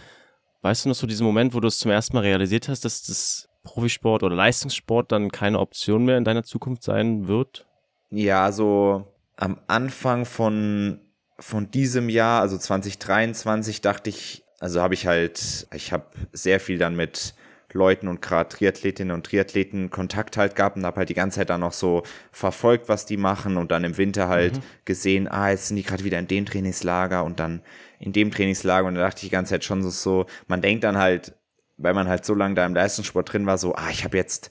[0.61, 3.03] Weißt du noch so diesen Moment, wo du es zum ersten Mal realisiert hast, dass
[3.03, 7.65] das Profisport oder Leistungssport dann keine Option mehr in deiner Zukunft sein wird?
[8.09, 9.05] Ja, so
[9.35, 10.99] am Anfang von,
[11.39, 16.77] von diesem Jahr, also 2023, dachte ich, also habe ich halt, ich habe sehr viel
[16.77, 17.35] dann mit
[17.73, 21.49] Leuten und gerade Triathletinnen und Triathleten Kontakt halt gehabt und habe halt die ganze Zeit
[21.49, 24.61] dann noch so verfolgt, was die machen und dann im Winter halt mhm.
[24.85, 27.61] gesehen, ah, jetzt sind die gerade wieder in dem Trainingslager und dann
[27.99, 30.83] in dem Trainingslager und da dachte ich die ganze Zeit schon so, so man denkt
[30.83, 31.33] dann halt
[31.77, 34.49] weil man halt so lange da im Leistungssport drin war, so, ah, ich habe jetzt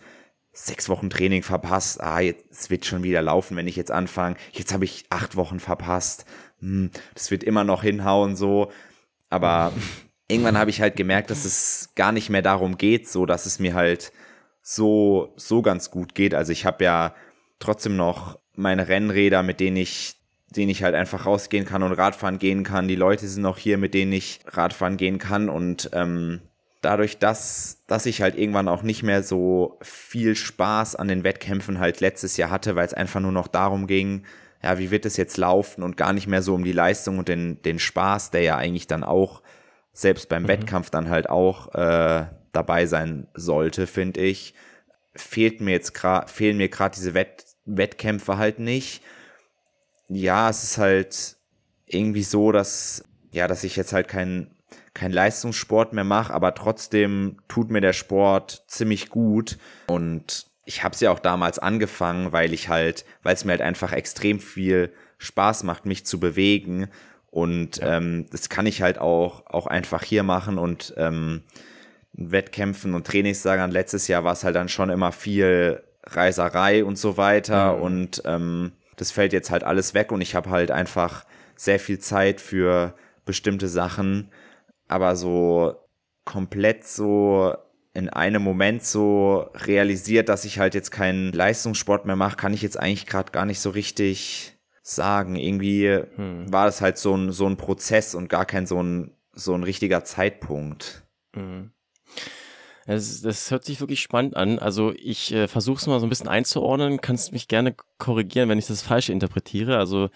[0.52, 4.72] sechs Wochen Training verpasst, ah, jetzt wird schon wieder laufen, wenn ich jetzt anfange, jetzt
[4.72, 6.24] habe ich acht Wochen verpasst,
[6.60, 8.70] hm, das wird immer noch hinhauen, so,
[9.28, 9.72] aber
[10.28, 13.58] irgendwann habe ich halt gemerkt, dass es gar nicht mehr darum geht, so, dass es
[13.58, 14.12] mir halt
[14.62, 17.14] so, so ganz gut geht, also ich habe ja
[17.58, 20.15] trotzdem noch meine Rennräder, mit denen ich
[20.54, 22.88] denen ich halt einfach rausgehen kann und Radfahren gehen kann.
[22.88, 26.40] Die Leute sind noch hier, mit denen ich Radfahren gehen kann und ähm,
[26.82, 31.80] dadurch, dass, dass ich halt irgendwann auch nicht mehr so viel Spaß an den Wettkämpfen
[31.80, 34.24] halt letztes Jahr hatte, weil es einfach nur noch darum ging,
[34.62, 37.28] ja, wie wird es jetzt laufen und gar nicht mehr so um die Leistung und
[37.28, 39.42] den, den Spaß, der ja eigentlich dann auch
[39.92, 40.48] selbst beim mhm.
[40.48, 44.54] Wettkampf dann halt auch äh, dabei sein sollte, finde ich,
[45.14, 49.02] fehlt mir jetzt gerade, fehlen mir gerade diese Wett Wettkämpfe halt nicht.
[50.08, 51.36] Ja, es ist halt
[51.86, 54.50] irgendwie so, dass, ja, dass ich jetzt halt kein
[54.96, 60.94] kein Leistungssport mehr mache, aber trotzdem tut mir der Sport ziemlich gut und ich habe
[60.94, 64.92] es ja auch damals angefangen, weil ich halt, weil es mir halt einfach extrem viel
[65.18, 66.88] Spaß macht, mich zu bewegen
[67.30, 67.98] und ja.
[67.98, 71.42] ähm, das kann ich halt auch auch einfach hier machen und ähm,
[72.14, 73.70] Wettkämpfen und Trainingslagern.
[73.70, 77.82] Letztes Jahr war es halt dann schon immer viel Reiserei und so weiter mhm.
[77.82, 81.24] und ähm, das fällt jetzt halt alles weg und ich habe halt einfach
[81.54, 82.94] sehr viel Zeit für
[83.24, 84.30] bestimmte Sachen
[84.88, 85.76] aber so
[86.24, 87.54] komplett so
[87.92, 92.62] in einem Moment so realisiert, dass ich halt jetzt keinen Leistungssport mehr mache, kann ich
[92.62, 95.36] jetzt eigentlich gerade gar nicht so richtig sagen.
[95.36, 96.52] Irgendwie hm.
[96.52, 99.62] war das halt so ein, so ein Prozess und gar kein so ein, so ein
[99.62, 101.04] richtiger Zeitpunkt.
[101.34, 101.70] Mhm.
[102.86, 104.58] Das, das, hört sich wirklich spannend an.
[104.58, 107.00] Also ich äh, versuche es mal so ein bisschen einzuordnen.
[107.00, 109.78] Kannst mich gerne korrigieren, wenn ich das falsch interpretiere.
[109.78, 110.08] Also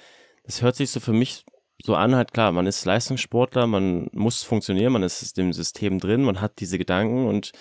[0.45, 1.45] das hört sich so für mich
[1.83, 6.23] so an, halt klar, man ist Leistungssportler, man muss funktionieren, man ist im System drin,
[6.23, 7.53] man hat diese Gedanken und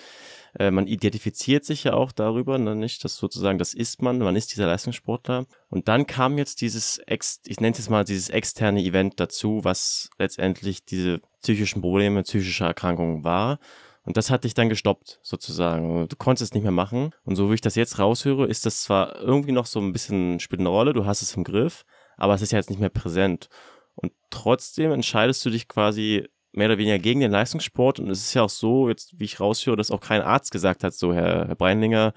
[0.58, 4.36] äh, man identifiziert sich ja auch darüber, ne, nicht, dass sozusagen, das ist man, man
[4.36, 5.46] ist dieser Leistungssportler.
[5.68, 9.60] Und dann kam jetzt dieses, ex, ich nenne es jetzt mal dieses externe Event dazu,
[9.62, 13.58] was letztendlich diese psychischen Probleme, psychische Erkrankungen war.
[14.04, 16.08] Und das hat dich dann gestoppt, sozusagen.
[16.08, 17.12] Du konntest es nicht mehr machen.
[17.24, 20.40] Und so wie ich das jetzt raushöre, ist das zwar irgendwie noch so ein bisschen
[20.40, 21.84] spielt eine Rolle, du hast es im Griff,
[22.16, 23.48] aber es ist ja jetzt nicht mehr präsent.
[23.94, 28.00] Und trotzdem entscheidest du dich quasi mehr oder weniger gegen den Leistungssport.
[28.00, 30.82] Und es ist ja auch so, jetzt wie ich raushöre, dass auch kein Arzt gesagt
[30.82, 32.14] hat, so Herr, Herr Breinlinger,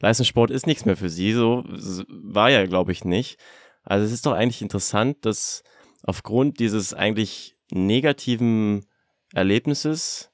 [0.00, 1.32] Leistungssport ist nichts mehr für Sie.
[1.32, 1.64] So
[2.08, 3.38] war ja, glaube ich, nicht.
[3.84, 5.62] Also es ist doch eigentlich interessant, dass
[6.02, 8.84] aufgrund dieses eigentlich negativen
[9.32, 10.31] Erlebnisses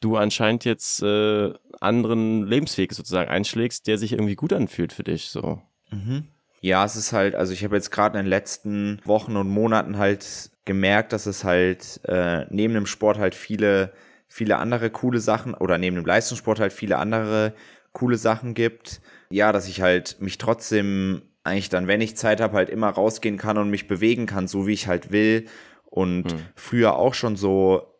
[0.00, 5.30] du anscheinend jetzt äh, anderen Lebensweg sozusagen einschlägst, der sich irgendwie gut anfühlt für dich.
[5.30, 5.60] So.
[5.90, 6.24] Mhm.
[6.60, 9.98] Ja, es ist halt, also ich habe jetzt gerade in den letzten Wochen und Monaten
[9.98, 13.92] halt gemerkt, dass es halt äh, neben dem Sport halt viele,
[14.26, 17.54] viele andere coole Sachen oder neben dem Leistungssport halt viele andere
[17.92, 19.00] coole Sachen gibt.
[19.30, 23.38] Ja, dass ich halt mich trotzdem eigentlich dann, wenn ich Zeit habe, halt immer rausgehen
[23.38, 25.46] kann und mich bewegen kann, so wie ich halt will.
[25.86, 26.38] Und hm.
[26.54, 27.97] früher auch schon so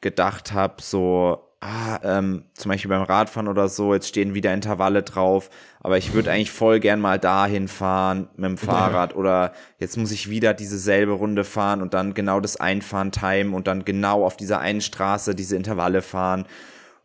[0.00, 5.02] gedacht habe, so, ah, ähm, zum Beispiel beim Radfahren oder so, jetzt stehen wieder Intervalle
[5.02, 9.16] drauf, aber ich würde eigentlich voll gern mal dahin fahren mit dem Fahrrad ja.
[9.16, 13.54] oder jetzt muss ich wieder diese selbe Runde fahren und dann genau das Einfahren timen
[13.54, 16.46] und dann genau auf dieser einen Straße diese Intervalle fahren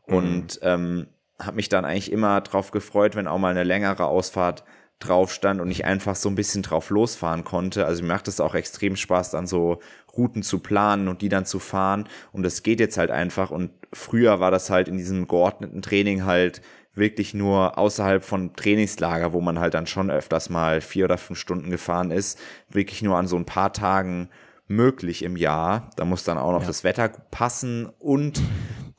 [0.08, 0.16] mhm.
[0.16, 1.08] und ähm,
[1.40, 4.64] habe mich dann eigentlich immer drauf gefreut, wenn auch mal eine längere Ausfahrt
[5.02, 7.86] drauf stand und ich einfach so ein bisschen drauf losfahren konnte.
[7.86, 9.80] Also mir macht es auch extrem Spaß, dann so
[10.16, 12.08] Routen zu planen und die dann zu fahren.
[12.32, 13.52] Und das geht jetzt halt einfach.
[13.52, 16.62] Und früher war das halt in diesem geordneten Training halt
[16.94, 21.40] wirklich nur außerhalb von Trainingslager, wo man halt dann schon öfters mal vier oder fünf
[21.40, 22.40] Stunden gefahren ist,
[22.70, 24.30] wirklich nur an so ein paar Tagen
[24.68, 25.90] möglich im Jahr.
[25.96, 26.68] Da muss dann auch noch ja.
[26.68, 28.42] das Wetter passen und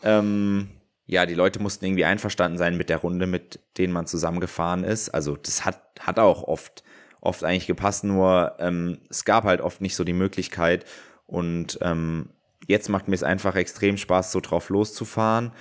[0.03, 0.69] ähm,
[1.07, 5.11] ja, die Leute mussten irgendwie einverstanden sein mit der Runde, mit denen man zusammengefahren ist.
[5.11, 6.85] Also das hat, hat auch oft
[7.23, 10.85] oft eigentlich gepasst, nur ähm, es gab halt oft nicht so die Möglichkeit.
[11.25, 12.31] Und ähm,
[12.67, 15.53] jetzt macht mir es einfach extrem Spaß, so drauf loszufahren.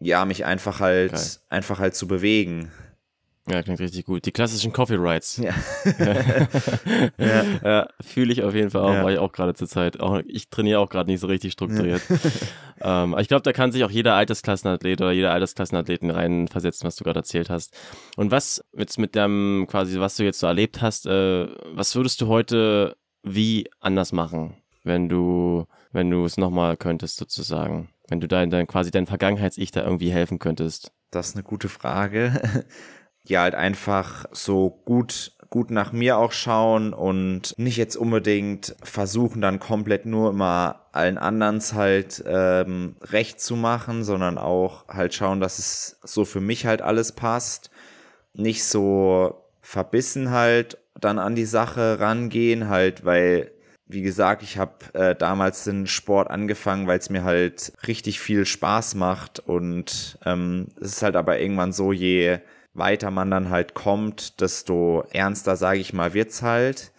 [0.00, 1.38] Ja, mich einfach halt, okay.
[1.48, 2.72] einfach halt zu bewegen.
[3.48, 4.26] Ja, klingt richtig gut.
[4.26, 5.36] Die klassischen Coffee Rides.
[5.36, 5.54] Ja.
[7.18, 7.44] ja.
[7.62, 9.04] ja Fühle ich auf jeden Fall auch, ja.
[9.04, 10.00] war ich auch gerade zur Zeit.
[10.00, 12.02] Auch, ich trainiere auch gerade nicht so richtig strukturiert.
[12.80, 13.04] Ja.
[13.04, 17.04] ähm, ich glaube, da kann sich auch jeder Altersklassenathlet oder jeder Altersklassenathleten reinversetzen, was du
[17.04, 17.76] gerade erzählt hast.
[18.16, 22.20] Und was jetzt mit dem quasi, was du jetzt so erlebt hast, äh, was würdest
[22.20, 27.90] du heute wie anders machen, wenn du, wenn du es nochmal könntest, sozusagen?
[28.08, 30.92] Wenn du dein, dein quasi dein Vergangenheits-Ich da irgendwie helfen könntest?
[31.12, 32.64] Das ist eine gute Frage
[33.30, 39.40] ja halt einfach so gut gut nach mir auch schauen und nicht jetzt unbedingt versuchen,
[39.40, 45.40] dann komplett nur immer allen anderen halt ähm, recht zu machen, sondern auch halt schauen,
[45.40, 47.70] dass es so für mich halt alles passt.
[48.34, 53.50] Nicht so verbissen halt dann an die Sache rangehen, halt, weil
[53.88, 58.44] wie gesagt, ich habe äh, damals den Sport angefangen, weil es mir halt richtig viel
[58.44, 62.40] Spaß macht und ähm, es ist halt aber irgendwann so, je
[62.78, 66.92] weiter man dann halt kommt, desto ernster, sage ich mal, wird's halt.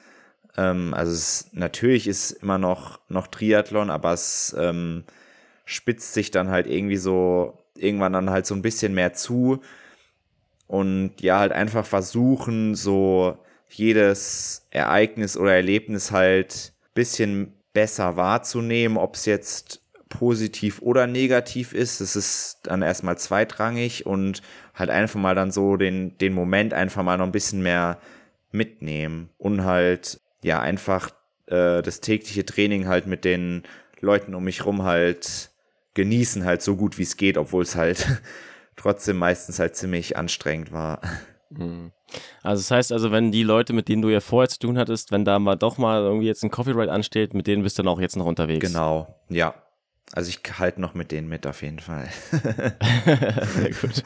[0.57, 5.03] Ähm, also es, natürlich ist immer noch, noch Triathlon, aber es ähm,
[5.65, 9.61] spitzt sich dann halt irgendwie so irgendwann dann halt so ein bisschen mehr zu
[10.67, 13.37] und ja, halt einfach versuchen, so
[13.69, 22.01] jedes Ereignis oder Erlebnis halt bisschen besser wahrzunehmen, ob es jetzt positiv oder negativ ist.
[22.01, 24.41] Das ist dann erstmal zweitrangig und
[24.77, 27.97] halt einfach mal dann so den, den Moment einfach mal noch ein bisschen mehr
[28.51, 31.09] mitnehmen und halt ja einfach
[31.47, 33.63] äh, das tägliche Training halt mit den
[33.99, 35.51] Leuten um mich rum halt
[35.95, 38.21] genießen halt so gut wie es geht, obwohl es halt
[38.75, 41.01] trotzdem meistens halt ziemlich anstrengend war.
[41.49, 41.91] Mhm.
[42.43, 45.11] Also das heißt also, wenn die Leute, mit denen du ja vorher zu tun hattest,
[45.11, 47.91] wenn da mal doch mal irgendwie jetzt ein Copyright ansteht, mit denen bist du dann
[47.91, 48.65] auch jetzt noch unterwegs.
[48.65, 49.55] Genau, ja.
[50.13, 52.07] Also ich halte noch mit denen mit auf jeden Fall.
[52.31, 54.03] sehr gut.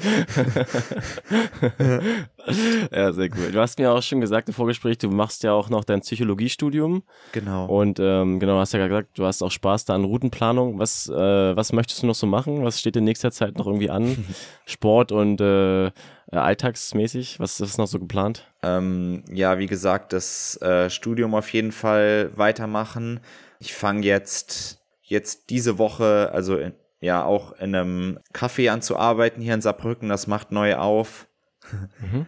[2.92, 3.54] ja, sehr gut.
[3.54, 7.04] Du hast mir auch schon gesagt im Vorgespräch, du machst ja auch noch dein Psychologiestudium.
[7.34, 7.68] Genau.
[7.68, 10.80] Und ähm, genau, hast ja gesagt, du hast auch Spaß da an Routenplanung.
[10.80, 12.64] Was, äh, was möchtest du noch so machen?
[12.64, 14.26] Was steht in nächster Zeit noch irgendwie an?
[14.66, 15.92] Sport und äh,
[16.32, 17.40] alltagsmäßig?
[17.40, 18.48] Was ist noch so geplant?
[18.64, 23.20] Ähm, ja, wie gesagt, das äh, Studium auf jeden Fall weitermachen.
[23.60, 24.81] Ich fange jetzt
[25.12, 30.10] jetzt diese Woche, also in, ja auch in einem Café anzuarbeiten hier in Saarbrücken.
[30.10, 31.28] Das macht neu auf.
[32.02, 32.26] Mhm.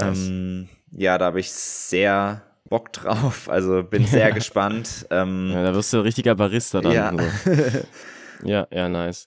[0.00, 3.48] ähm, ja, da habe ich sehr Bock drauf.
[3.48, 5.06] Also bin sehr gespannt.
[5.10, 6.92] Ähm, ja, da wirst du ein richtiger Barista dann.
[6.92, 7.12] Ja.
[7.12, 7.88] So.
[8.44, 9.26] ja, ja, nice.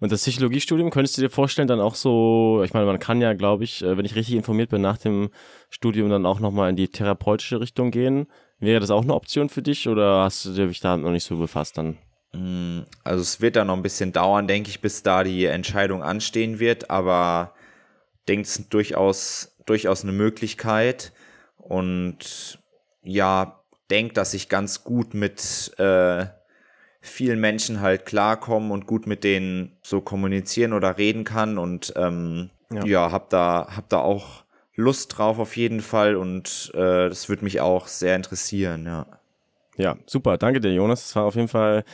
[0.00, 3.32] Und das Psychologiestudium könntest du dir vorstellen, dann auch so, ich meine, man kann ja,
[3.34, 5.30] glaube ich, äh, wenn ich richtig informiert bin, nach dem
[5.70, 8.26] Studium dann auch nochmal in die therapeutische Richtung gehen.
[8.58, 11.36] Wäre das auch eine Option für dich oder hast du dich da noch nicht so
[11.38, 11.96] befasst dann?
[12.32, 16.02] Mm, also es wird da noch ein bisschen dauern, denke ich, bis da die Entscheidung
[16.02, 17.54] anstehen wird, aber
[18.28, 21.12] denke es ist durchaus, durchaus eine Möglichkeit.
[21.56, 22.58] Und
[23.02, 26.26] ja, denke, dass ich ganz gut mit äh,
[27.00, 31.58] vielen Menschen halt klarkommen und gut mit denen so kommunizieren oder reden kann.
[31.58, 36.16] Und ähm, ja, ja hab da hab da auch Lust drauf auf jeden Fall.
[36.16, 39.06] Und äh, das würde mich auch sehr interessieren, ja.
[39.80, 40.36] Ja, super.
[40.36, 41.06] Danke dir, Jonas.
[41.06, 41.84] Es war auf jeden Fall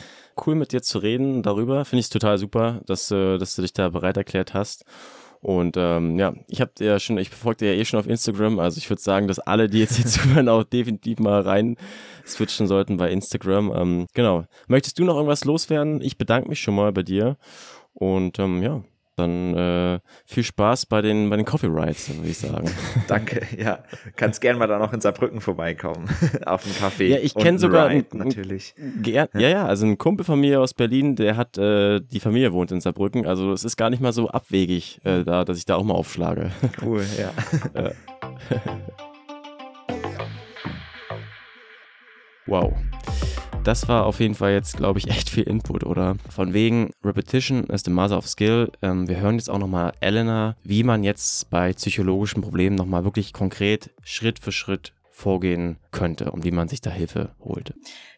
[0.45, 1.85] cool, mit dir zu reden darüber.
[1.85, 4.83] Finde ich total super, dass, äh, dass du dich da bereit erklärt hast.
[5.39, 8.59] Und ähm, ja, ich habe ja schon, ich befolge dir ja eh schon auf Instagram.
[8.59, 11.77] Also ich würde sagen, dass alle, die jetzt hier zuhören, auch definitiv mal rein
[12.25, 13.71] switchen sollten bei Instagram.
[13.73, 14.43] Ähm, genau.
[14.67, 16.01] Möchtest du noch irgendwas loswerden?
[16.01, 17.37] Ich bedanke mich schon mal bei dir.
[17.93, 18.83] Und ähm, ja,
[19.17, 22.69] dann äh, viel Spaß bei den, bei den Coffee Rides, würde ich sagen.
[23.07, 23.79] Danke, ja.
[24.15, 26.07] Kannst gern mal da noch in Saarbrücken vorbeikommen.
[26.45, 27.05] Auf dem Café.
[27.05, 28.75] Ja, ich kenne sogar Ride, einen, natürlich.
[29.03, 32.71] Ja, ja, also ein Kumpel von mir aus Berlin, der hat, äh, die Familie wohnt
[32.71, 33.25] in Saarbrücken.
[33.25, 35.95] Also es ist gar nicht mal so abwegig, äh, da, dass ich da auch mal
[35.95, 36.51] aufschlage.
[36.81, 37.31] Cool, ja.
[42.45, 42.73] wow
[43.67, 46.15] das war auf jeden Fall jetzt, glaube ich, echt viel Input, oder?
[46.29, 48.71] Von wegen Repetition is the mother of skill.
[48.81, 53.33] Ähm, wir hören jetzt auch nochmal Elena, wie man jetzt bei psychologischen Problemen nochmal wirklich
[53.33, 57.73] konkret Schritt für Schritt vorgehen könnte und wie man sich da Hilfe holt.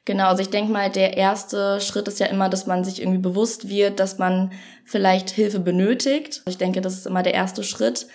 [0.05, 3.19] Genau, also ich denke mal, der erste Schritt ist ja immer, dass man sich irgendwie
[3.19, 4.51] bewusst wird, dass man
[4.85, 6.43] vielleicht Hilfe benötigt.
[6.47, 8.07] Ich denke, das ist immer der erste Schritt.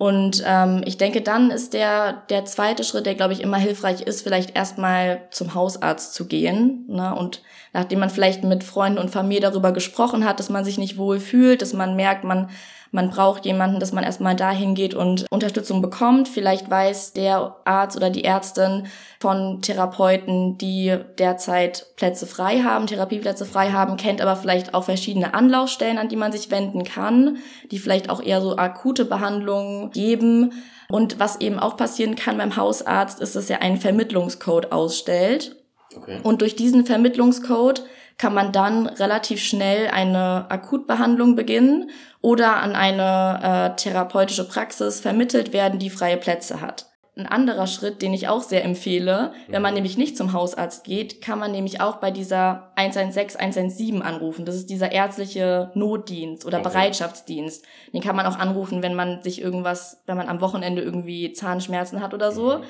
[0.00, 4.00] Und ähm, ich denke, dann ist der, der zweite Schritt, der, glaube ich, immer hilfreich
[4.00, 6.86] ist, vielleicht erstmal zum Hausarzt zu gehen.
[6.88, 7.14] Ne?
[7.14, 7.42] Und
[7.74, 11.20] nachdem man vielleicht mit Freunden und Familie darüber gesprochen hat, dass man sich nicht wohl
[11.20, 12.48] fühlt, dass man merkt, man
[12.92, 16.28] man braucht jemanden, dass man erstmal dahin geht und Unterstützung bekommt.
[16.28, 18.86] Vielleicht weiß der Arzt oder die Ärztin
[19.20, 25.34] von Therapeuten, die derzeit Plätze frei haben, Therapieplätze frei haben, kennt aber vielleicht auch verschiedene
[25.34, 27.38] Anlaufstellen, an die man sich wenden kann,
[27.70, 30.52] die vielleicht auch eher so akute Behandlungen geben.
[30.88, 35.56] Und was eben auch passieren kann beim Hausarzt, ist, dass er einen Vermittlungscode ausstellt.
[35.96, 36.18] Okay.
[36.24, 37.84] Und durch diesen Vermittlungscode
[38.20, 41.88] kann man dann relativ schnell eine Akutbehandlung beginnen
[42.20, 46.90] oder an eine äh, therapeutische Praxis vermittelt werden, die freie Plätze hat.
[47.16, 49.32] ein anderer Schritt, den ich auch sehr empfehle.
[49.48, 49.76] Wenn man mhm.
[49.76, 54.44] nämlich nicht zum Hausarzt geht, kann man nämlich auch bei dieser 116, 117 anrufen.
[54.44, 56.68] Das ist dieser ärztliche Notdienst oder okay.
[56.68, 57.64] Bereitschaftsdienst.
[57.94, 62.02] Den kann man auch anrufen, wenn man sich irgendwas, wenn man am Wochenende irgendwie Zahnschmerzen
[62.02, 62.58] hat oder so.
[62.58, 62.64] Mhm.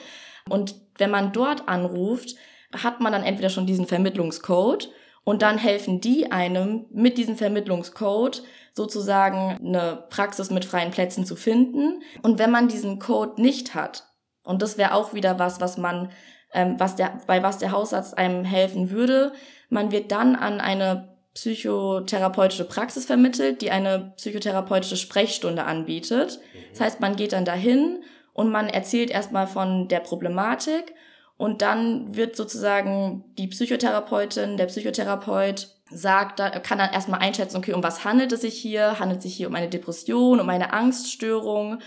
[0.48, 2.36] Und wenn man dort anruft,
[2.72, 4.90] hat man dann entweder schon diesen Vermittlungscode
[5.24, 8.42] und dann helfen die einem mit diesem Vermittlungscode
[8.72, 12.02] sozusagen eine Praxis mit freien Plätzen zu finden.
[12.22, 14.06] Und wenn man diesen Code nicht hat,
[14.42, 16.10] und das wäre auch wieder was, was man,
[16.52, 19.32] ähm, was der, bei was der Hausarzt einem helfen würde,
[19.68, 26.40] man wird dann an eine psychotherapeutische Praxis vermittelt, die eine psychotherapeutische Sprechstunde anbietet.
[26.72, 28.02] Das heißt, man geht dann dahin
[28.32, 30.92] und man erzählt erstmal von der Problematik
[31.40, 37.82] und dann wird sozusagen die Psychotherapeutin, der Psychotherapeut sagt, kann dann erstmal einschätzen, okay, um
[37.82, 38.98] was handelt es sich hier?
[38.98, 41.78] Handelt es sich hier um eine Depression, um eine Angststörung?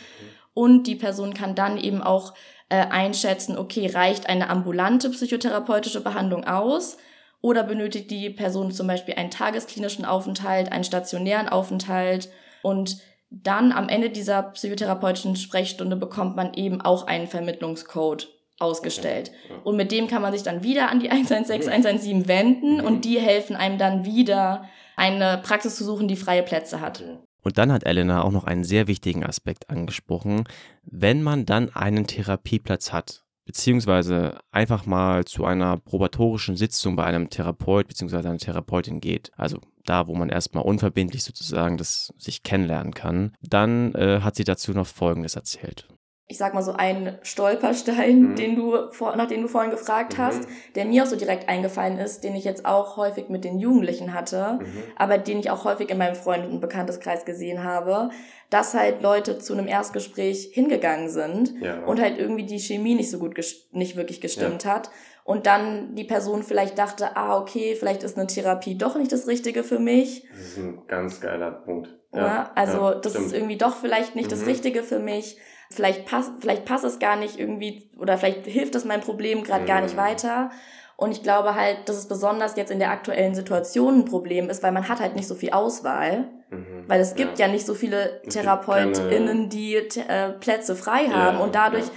[0.55, 2.33] Und die Person kann dann eben auch
[2.69, 6.97] äh, einschätzen, okay, reicht eine ambulante psychotherapeutische Behandlung aus?
[7.39, 12.31] Oder benötigt die Person zum Beispiel einen tagesklinischen Aufenthalt, einen stationären Aufenthalt?
[12.63, 12.97] Und
[13.29, 19.31] dann am Ende dieser psychotherapeutischen Sprechstunde bekommt man eben auch einen Vermittlungscode ausgestellt.
[19.45, 19.59] Okay.
[19.63, 22.83] Und mit dem kann man sich dann wieder an die 116, 117 wenden mhm.
[22.83, 27.03] und die helfen einem dann wieder, eine Praxis zu suchen, die freie Plätze hat.
[27.41, 30.45] Und dann hat Elena auch noch einen sehr wichtigen Aspekt angesprochen.
[30.83, 37.29] Wenn man dann einen Therapieplatz hat, beziehungsweise einfach mal zu einer probatorischen Sitzung bei einem
[37.29, 42.93] Therapeut beziehungsweise einer Therapeutin geht, also da, wo man erstmal unverbindlich sozusagen das sich kennenlernen
[42.93, 45.89] kann, dann äh, hat sie dazu noch Folgendes erzählt
[46.27, 48.35] ich sag mal so ein Stolperstein, mhm.
[48.35, 50.21] den du vor, nach dem du vorhin gefragt mhm.
[50.21, 53.59] hast, der mir auch so direkt eingefallen ist, den ich jetzt auch häufig mit den
[53.59, 54.83] Jugendlichen hatte, mhm.
[54.95, 58.09] aber den ich auch häufig in meinem Freund- und Bekannteskreis gesehen habe,
[58.49, 61.83] dass halt Leute zu einem Erstgespräch hingegangen sind ja.
[61.83, 63.35] und halt irgendwie die Chemie nicht so gut
[63.71, 64.75] nicht wirklich gestimmt ja.
[64.75, 64.91] hat
[65.25, 69.27] und dann die Person vielleicht dachte, ah okay, vielleicht ist eine Therapie doch nicht das
[69.27, 70.27] Richtige für mich.
[70.31, 71.89] Das ist ein ganz geiler Punkt.
[72.13, 73.27] Ja, ja also das stimmt.
[73.27, 74.47] ist irgendwie doch vielleicht nicht das mhm.
[74.47, 75.37] Richtige für mich
[75.73, 79.63] vielleicht passt, vielleicht passt es gar nicht irgendwie oder vielleicht hilft es meinem Problem gerade
[79.63, 79.67] mhm.
[79.67, 79.99] gar nicht mhm.
[80.01, 80.51] weiter.
[80.95, 84.61] Und ich glaube halt, dass es besonders jetzt in der aktuellen Situation ein Problem ist,
[84.61, 86.29] weil man hat halt nicht so viel Auswahl.
[86.49, 86.83] Mhm.
[86.87, 87.47] Weil es gibt ja.
[87.47, 87.51] ja.
[87.51, 91.37] nicht so viele TherapeutInnen, die äh, Plätze frei haben.
[91.37, 91.91] Ja, und dadurch ja.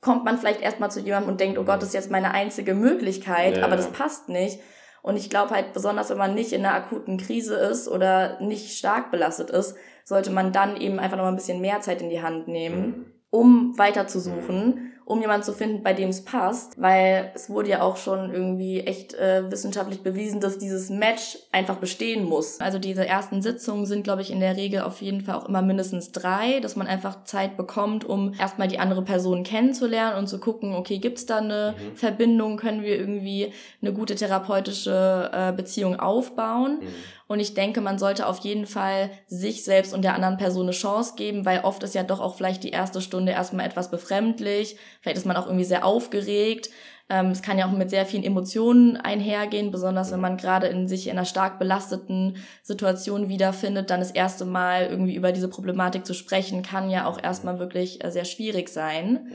[0.00, 2.74] kommt man vielleicht erstmal zu jemandem und denkt, oh Gott, das ist jetzt meine einzige
[2.74, 4.60] Möglichkeit, aber das passt nicht.
[5.00, 8.76] Und ich glaube halt, besonders wenn man nicht in einer akuten Krise ist oder nicht
[8.78, 9.74] stark belastet ist,
[10.04, 12.86] sollte man dann eben einfach noch mal ein bisschen mehr Zeit in die Hand nehmen.
[12.86, 17.82] Mhm um weiterzusuchen, um jemanden zu finden, bei dem es passt, weil es wurde ja
[17.82, 22.60] auch schon irgendwie echt äh, wissenschaftlich bewiesen, dass dieses Match einfach bestehen muss.
[22.60, 25.62] Also diese ersten Sitzungen sind, glaube ich, in der Regel auf jeden Fall auch immer
[25.62, 30.38] mindestens drei, dass man einfach Zeit bekommt, um erstmal die andere Person kennenzulernen und zu
[30.38, 31.96] gucken, okay, gibt's da eine mhm.
[31.96, 36.80] Verbindung, können wir irgendwie eine gute therapeutische äh, Beziehung aufbauen.
[36.80, 36.86] Mhm.
[37.32, 40.72] Und ich denke, man sollte auf jeden Fall sich selbst und der anderen Person eine
[40.72, 44.76] Chance geben, weil oft ist ja doch auch vielleicht die erste Stunde erstmal etwas befremdlich.
[45.00, 46.68] Vielleicht ist man auch irgendwie sehr aufgeregt.
[47.08, 50.88] Ähm, es kann ja auch mit sehr vielen Emotionen einhergehen, besonders wenn man gerade in
[50.88, 56.04] sich in einer stark belasteten Situation wiederfindet, dann das erste Mal irgendwie über diese Problematik
[56.04, 59.32] zu sprechen, kann ja auch erstmal wirklich äh, sehr schwierig sein.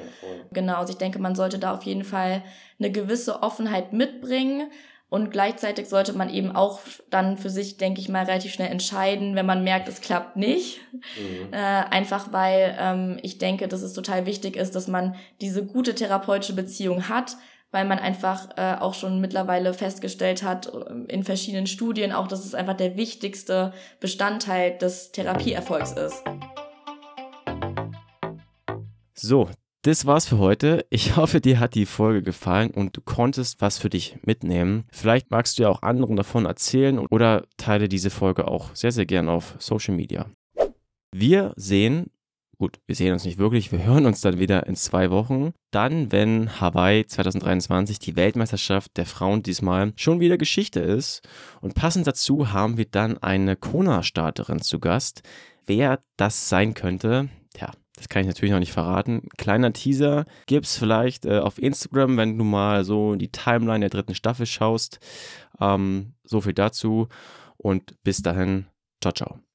[0.54, 2.44] Genau, also ich denke, man sollte da auf jeden Fall
[2.78, 4.70] eine gewisse Offenheit mitbringen.
[5.10, 9.36] Und gleichzeitig sollte man eben auch dann für sich, denke ich mal, relativ schnell entscheiden,
[9.36, 10.82] wenn man merkt, es klappt nicht.
[10.92, 11.54] Mhm.
[11.54, 15.96] Äh, einfach weil ähm, ich denke, dass es total wichtig ist, dass man diese gute
[15.96, 17.38] therapeutische Beziehung hat,
[17.72, 22.44] weil man einfach äh, auch schon mittlerweile festgestellt hat äh, in verschiedenen Studien auch, dass
[22.44, 26.22] es einfach der wichtigste Bestandteil des Therapieerfolgs ist.
[29.14, 29.50] So,
[29.84, 30.86] das war's für heute.
[30.90, 34.86] Ich hoffe, dir hat die Folge gefallen und du konntest was für dich mitnehmen.
[34.92, 39.06] Vielleicht magst du ja auch anderen davon erzählen oder teile diese Folge auch sehr, sehr
[39.06, 40.26] gern auf Social Media.
[41.14, 42.12] Wir sehen,
[42.58, 45.54] gut, wir sehen uns nicht wirklich, wir hören uns dann wieder in zwei Wochen.
[45.72, 51.22] Dann, wenn Hawaii 2023 die Weltmeisterschaft der Frauen diesmal schon wieder Geschichte ist.
[51.62, 55.22] Und passend dazu haben wir dann eine Kona-Starterin zu Gast.
[55.66, 59.28] Wer das sein könnte, tja, das kann ich natürlich noch nicht verraten.
[59.38, 63.90] Kleiner Teaser gibt es vielleicht äh, auf Instagram, wenn du mal so die Timeline der
[63.90, 65.00] dritten Staffel schaust.
[65.60, 67.10] Ähm, so viel dazu
[67.58, 68.68] und bis dahin,
[69.02, 69.40] ciao, ciao.